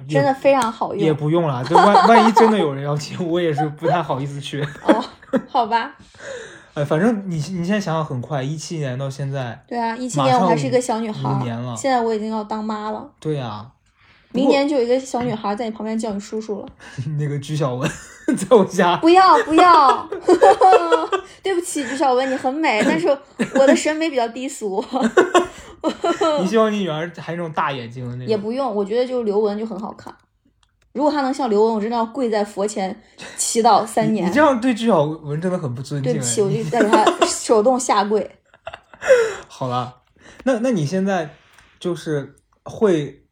[0.07, 1.13] 真的非常好用也。
[1.13, 4.61] 不用了，就万万一真的有人要请，我也是不太好意思去。
[4.83, 5.03] 哦，
[5.47, 5.95] 好吧，
[6.77, 13.09] 哎，反正你你现在想想，很快，一七年到现在，对啊，一七年我还是一个小女孩五年了儿，现在我已经要当妈了。
[13.19, 13.65] 对呀、
[14.31, 16.67] 明年就有一个小女孩在你旁边叫你叔叔了。
[17.17, 17.89] 那个鞠晓雯
[18.37, 20.07] 在我家，不要不要，
[21.41, 23.07] 对不起，鞠晓雯，你很美，但是
[23.55, 24.85] 我的审美比较低俗，
[26.39, 28.27] 你希望你女儿还是那种大眼睛的那种？
[28.27, 30.13] 也不用，我觉得就刘雯就很好看。
[30.97, 32.99] 如果他能像刘雯，我真的要跪在佛前
[33.37, 34.33] 祈祷三年你你。
[34.35, 36.11] 这样对鞠晓雯真的很不尊敬。
[36.11, 38.29] 对不起，我哎就再给他手动下跪。
[39.47, 40.01] 好了，
[40.43, 41.29] 那那你现在
[41.79, 43.23] 就是会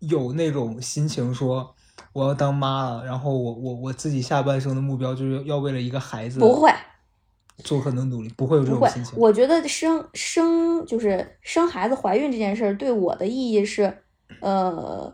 [0.00, 1.72] 有那种心情说。
[2.12, 6.70] 我要当妈了，然后我我我自己下半生的目标就是要为了一个孩子不会，
[7.64, 13.92] 做很多努力，不会有这种心情。，我觉得生生就是生孩子、怀孕这件事儿对我的意义是，
[14.40, 15.12] 呃，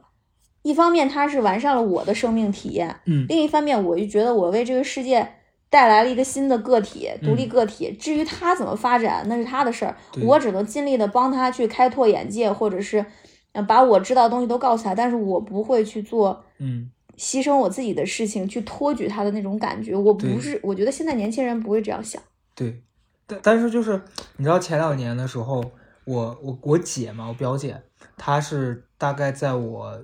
[0.63, 5.27] 一方面它是完善了我的生命体验，嗯另一方面我就觉得我为这个世界
[5.69, 7.93] 带来了一个新的个体，独立嗯个体。
[7.93, 13.05] 至于他怎么发展，那是他的事儿，我只能尽力的帮他去开拓眼界，或者是
[13.53, 16.45] 呃把我知道的东西都告诉他，但是我不会去做。
[16.59, 22.21] 嗯，牺牲我自己的事情去托举他的那种感觉，我不是，我觉得现在年轻人不会这样想。
[22.55, 22.83] 对，
[23.27, 24.01] 但但是就是
[24.37, 25.65] 你知道前两年的时候，
[26.05, 27.81] 我我我姐嘛，我表姐，
[28.19, 29.99] 她是大概在我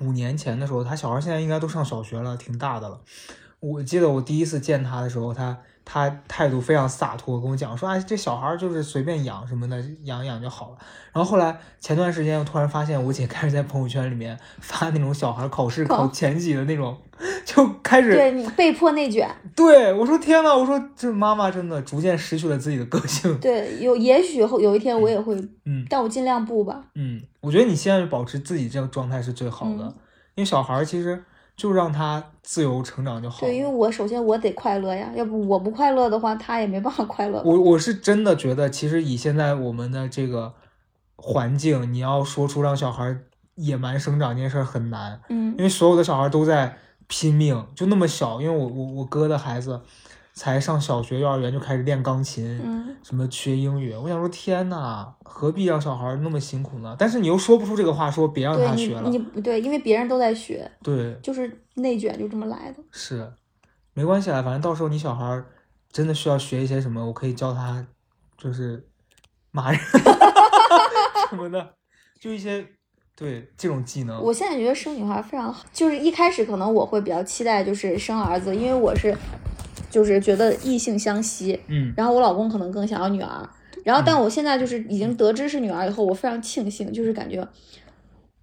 [0.00, 3.00] 五年前的时候，他小孩现在应该都上小学了，挺大的了。
[3.60, 10.76] 我记得我第一次见他的时候，他他态度非常洒脱，跟我讲说，哎，这小孩就是随便养什么的，养养就好了。
[11.12, 16.96] 然后后来前段时间，我突然发现我姐开始在朋友圈里面 发那种小孩考试考哦前几的那种，
[17.44, 23.36] 就开始对你被迫内卷，对我说天呐，我说这妈妈真的逐渐失去了自己的个性。
[23.40, 25.34] 对，有也许后有一天我也会，
[25.64, 26.84] 嗯但我尽量不吧。
[26.94, 29.94] 嗯，我觉得你现在保持自己这个状态是最好的，嗯
[30.36, 31.24] 因为小孩儿其实
[31.58, 33.48] 就让他自由成长就好了。
[33.48, 37.42] 对，因为我首先我得快乐呀，要不我不快乐的话，他也没办法快乐。
[37.44, 40.54] 我我是真的觉得，其实以现在我们的这个
[41.16, 43.18] 环境，你要说出让小孩
[43.56, 46.78] 野蛮生长这件事儿很难，嗯因为所有的小孩都在
[47.08, 48.40] 拼命，就那么小。
[48.40, 49.80] 因为我我我哥的孩子
[50.38, 56.94] 才上小学、幼儿园就开始练钢琴，嗯，什么学英语，我想说天呐，何必让小孩儿那么辛苦呢？
[56.96, 59.18] 但是你又说不出这个话，说别让他学了你。
[59.18, 62.80] 不对，因为别人都在学，对，就是内卷就这么来的。
[62.92, 63.28] 是，
[63.94, 65.44] 没关系啦，反正到时候你小孩儿
[65.90, 67.84] 真的需要学一些什么，我可以教他，
[68.36, 68.86] 就是
[69.50, 69.80] 骂人
[71.30, 71.74] 什么的，
[72.20, 72.64] 就一些
[73.16, 74.22] 对这种技能。
[74.22, 79.12] 我现在觉得生女孩非常好，就是一开始可能我会比较期待就是生儿子，因为我是
[79.90, 81.92] 就是觉得异性相吸，嗯。
[81.96, 83.48] 然后我老公可能更想要女儿，
[83.84, 87.46] 然后但我现在就是已经得知是女儿以后，我非常庆幸，就是感觉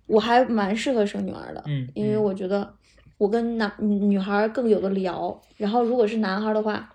[0.07, 2.23] 我还蛮适合生女儿的，嗯，因为嗯。
[2.23, 2.73] 我觉得
[3.17, 6.89] 我跟男女孩更有的聊，然后如果是男孩的话，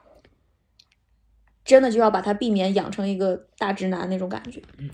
[1.65, 4.89] 真的就要把他避免养成一个大直男那种感觉，嗯。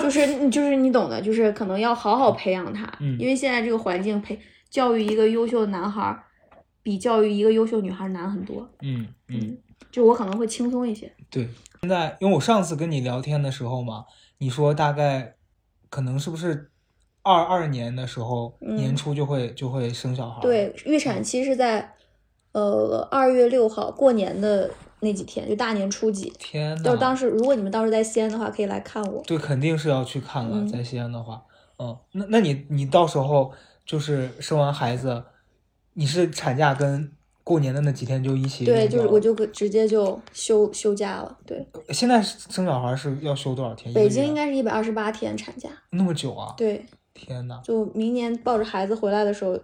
[0.00, 3.18] 就是就是你懂的，就是可能要好好培养他，嗯。
[3.18, 4.38] 因为现在这个环境培
[4.70, 6.22] 教育一个优秀的男孩儿，
[6.88, 9.58] 比教育一个优秀女孩儿难很多，嗯嗯，嗯，
[9.92, 11.46] 就我可能会轻松一些，对。
[11.82, 14.06] 现在因为我上次跟你聊天的时候嘛，
[14.38, 15.34] 你说大概
[15.90, 16.70] 可能是不是
[17.22, 20.40] 二二年的时候、嗯年初就会就会生小孩？
[20.40, 21.92] 对，预产期是在
[22.52, 24.70] 呃二月六号过年的
[25.00, 26.32] 那几天，就大年初几。
[26.38, 29.22] 天呐，就是当时，如果你们到时候在西安的话，可以来看我。
[29.26, 31.42] 对，肯定是要去看了，嗯在西安的话，
[31.78, 33.52] 嗯，那那你你到时候
[33.84, 35.22] 就是生完孩子，
[35.98, 37.10] 你是产假跟
[37.42, 41.36] 过年的那几天就一起对，就是我就直接就休休假了。
[41.44, 43.92] 对，现在生小孩是要休多少天？
[43.92, 45.68] 北京应该是一百二十八天产假。
[45.90, 46.54] 那么久啊？
[46.56, 47.60] 对，天呐！
[47.64, 49.58] 就明年抱着孩子回来的时候，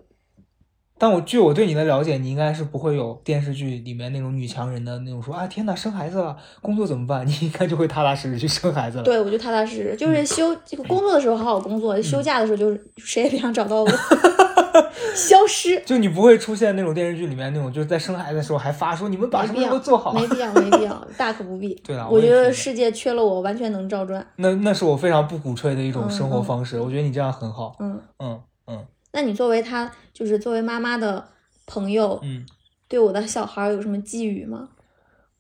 [0.99, 7.25] 但我据我对你的了解，你应该是不会有电视剧里面那种女强人的那种说啊，天呐，生孩子了，工作怎么办？
[7.29, 9.05] 你应该就会踏踏实实去生孩子了。
[9.05, 13.89] 对我就踏踏实实，嗯就是休这个工作的时候好好工作，休假的时候就是谁也别想找到我，
[15.15, 15.81] 消失。
[15.85, 20.13] 就你不会出现那种电视剧里面那种，就是在生孩子的时候还发说你们把什么都做好。
[20.13, 21.75] 没必要，没必要， 大可不必。
[21.85, 24.27] 对啊我觉得得世界缺了我，完全能照转。
[24.37, 27.77] 那那是我非常不鼓吹的一种嗯生活嗯方式，我觉得你这样很好。
[27.79, 31.29] 嗯，嗯嗯那你作为他，就是作为妈妈的
[31.67, 32.45] 朋友，嗯，
[32.89, 34.69] 对我的小孩有什么寄语吗？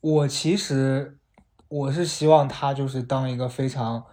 [0.00, 1.16] 我其实
[1.68, 4.04] 我是希望他就是当一个非常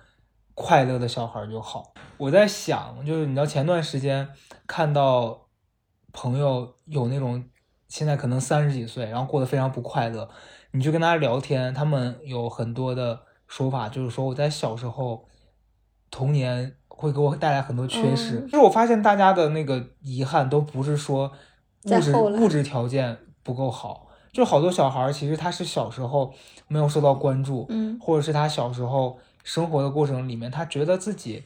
[0.61, 1.91] 快乐的小孩就好。
[2.17, 4.29] 我在想，就是你知道前段时间
[4.67, 5.47] 看到
[6.13, 7.43] 朋友有那种
[7.87, 10.29] 现在可能三十几岁，然后过得非常不快乐，
[10.71, 15.25] 你去跟他聊天，他们有很多的说法，就是说我在小时候
[16.11, 18.39] 童年会给我带来很多缺失。
[18.39, 21.31] 嗯就是我发现大家的那个遗憾都不是说
[21.85, 26.31] 物质物质条件不够好，就好多小孩儿其实他是小时候
[26.67, 31.43] 没有受到关注，嗯或者是他小时候生活的过程里面，他觉得自己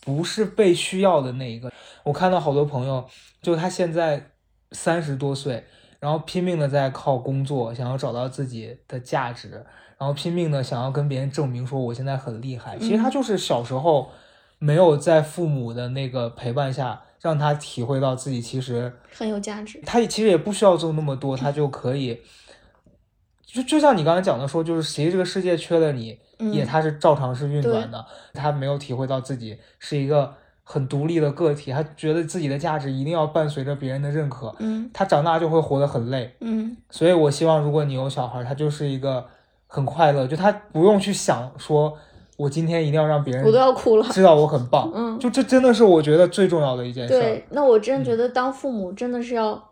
[0.00, 1.72] 不是被需要的那一个。
[2.02, 3.08] 我看到好多朋友，
[3.40, 4.30] 就他现在
[4.72, 5.64] 三十多岁，
[6.00, 9.64] 然后拼命的在靠工作，想要找到自己的价值，
[9.96, 12.76] 然后拼命的想要跟别人证明说我现在很厉害。
[12.78, 14.10] 其实他就是小时候
[14.58, 19.80] 没有在父母的那个陪伴下，让他体会到自己其实很有价值。
[19.86, 22.20] 他其实也不需要做那么多，他就可以。
[23.54, 28.04] 就就像你刚才讲的说，就是谁这个世界缺了你，嗯也他是照常是运转的。
[28.32, 30.34] 他没有体会到自己是一个
[30.64, 36.34] 很独立的个体，他觉得自己的价值一定要伴随着别人的认可，嗯他长大就会活得很累。
[36.40, 39.24] 嗯所以我希望，如果你有小孩，他就是一个
[39.68, 41.96] 很快乐，就他不用去想说，
[42.36, 44.08] 我今天一定要让别人我都要哭了。
[44.10, 44.90] 知道我很棒。
[44.92, 47.20] 嗯就这真的是我觉得最重要的一件事儿。
[47.20, 49.70] 对，那我真嗯觉得当父母真的是要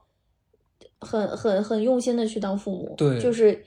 [1.02, 2.94] 很很很用心的去当父母。
[2.96, 3.62] 对就是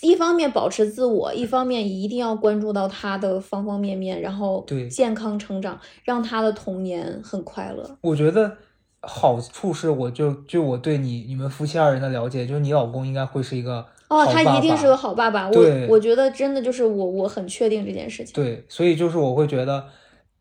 [0.00, 7.98] 一方面保持自我，一方面一定要关注到他的方方面面，然后对健康成长，让他的童年很快乐。
[8.00, 8.56] 我觉得
[9.02, 15.50] 好处是，我就就我对你你们夫妻二人的了解，就是你老公应该会是一个哦，他一定是个好爸爸。
[15.50, 18.32] 我我觉得真的就是我我很确定这件事情。
[18.32, 19.84] 对，所以就是我会觉得，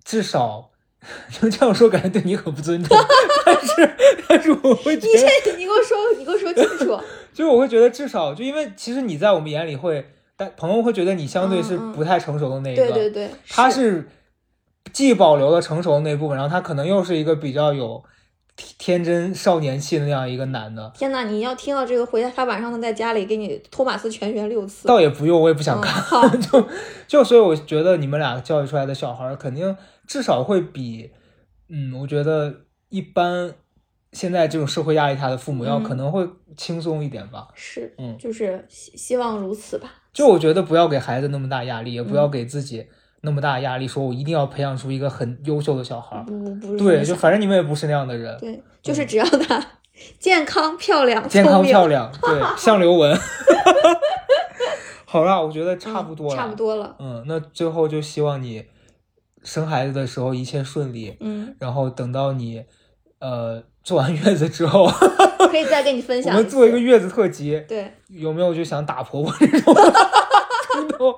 [0.06, 0.70] 至少
[1.30, 2.96] 就这样说，感觉对你很不尊重，
[3.46, 3.96] 但是
[4.28, 7.00] 但是我会觉你得，这你给我说，你给我说清楚。
[7.34, 14.08] 就是我会觉得至少就因为其实你在我们眼里会，但朋友会觉得你相对是不太成熟的那一个，对对对，他是
[14.92, 18.04] 既保留了成熟的那部分，然后他可能又是一个比较有
[18.78, 20.92] 天真少年气的那样一个男的。
[20.94, 24.88] 天呐，你要听到这个，回家他晚上能在家里给你托马斯全旋六次。
[24.88, 26.68] 倒也不用，我也不想嗯看，好 就
[27.08, 29.76] 就所以我觉得你们俩教育出来的小孩，肯定
[30.06, 31.12] 至少会比，
[31.70, 32.54] 嗯，我觉得
[32.92, 33.52] 一般
[34.12, 37.48] 现在这种社会压力下的父母要嗯可能会轻松一点吧。
[37.56, 39.92] 是，嗯就是希希望如此吧。
[40.14, 42.86] 就我觉得不要给孩子那么大压力，也不要嗯给自己
[43.22, 46.24] 那么大压力，说我一定要培养出一个很优秀的小孩儿。
[46.26, 49.66] 不不不是对，就反正你们也不是那样的人，对，就是只要他
[50.20, 53.18] 健康漂亮、健康漂亮，对， 像刘雯。
[55.06, 56.56] 好了，我觉得差不多了，嗯差不。
[56.56, 56.96] 多了。
[57.00, 58.66] 嗯，那最后就希望你
[59.44, 62.64] 生孩子的时候一切顺利，嗯，然后等到你
[63.22, 64.86] 呃做完月子之后，
[65.50, 66.42] 可以再跟你分享我享。
[66.44, 66.78] 们做一个。
[66.78, 69.74] 月子特辑，对，有没有就想打婆婆这种？
[71.00, 71.12] 都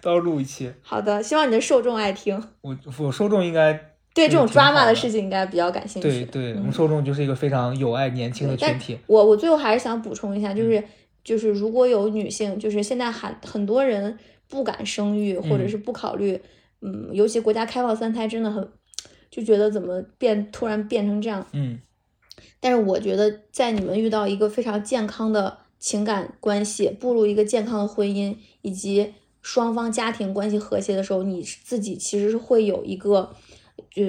[0.00, 2.42] 到时候录一期，好的，希望你的受众爱听。
[2.62, 3.72] 我我受众应该
[4.14, 6.08] 对这种挺好 drama 的事情应该比较感兴趣。
[6.08, 8.98] 对对，我们嗯受众就是一个非常有爱年轻的群体。
[9.06, 10.84] 我我最后还是想补充一下，嗯就是、
[11.22, 14.18] 就是如果有女性，就是现在很很多人
[14.48, 16.40] 不敢生育，或者嗯是不考虑，
[16.80, 18.66] 嗯，尤其国家开放三胎，真的很
[19.36, 21.46] 就觉得怎么变突然变成这样。
[21.52, 21.78] 嗯
[22.58, 29.12] 但是我觉得，在你们遇到一个非常健康的情感关系，步入一个健康的婚姻，以及
[29.42, 33.36] 双方家庭关系和谐的时候，你自己其实是会有一个
[33.90, 34.02] 就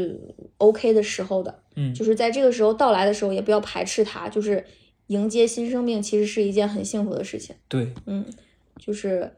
[0.58, 1.60] OK 的时候的。
[1.76, 4.66] 嗯，就是在这个时候到来的时候，也不要排斥它，就是
[5.08, 7.56] 迎接新生命，其实是一件很幸福的事情。
[7.68, 8.26] 对，嗯，
[8.80, 9.34] 就是，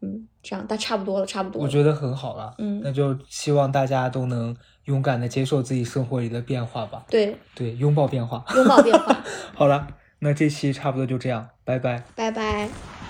[0.00, 1.64] 嗯，这样，但差不多了，差不多了。
[1.64, 2.54] 我觉得很好了。
[2.58, 7.04] 嗯那就希望大家都能勇敢的接受自己生活里的变化吧。
[7.08, 8.44] 对，对，拥抱变化。
[8.54, 9.16] 拥抱变化。
[9.54, 9.86] 好了，
[10.18, 12.02] 那这期差不多就这样，拜拜。
[12.16, 13.01] 拜拜。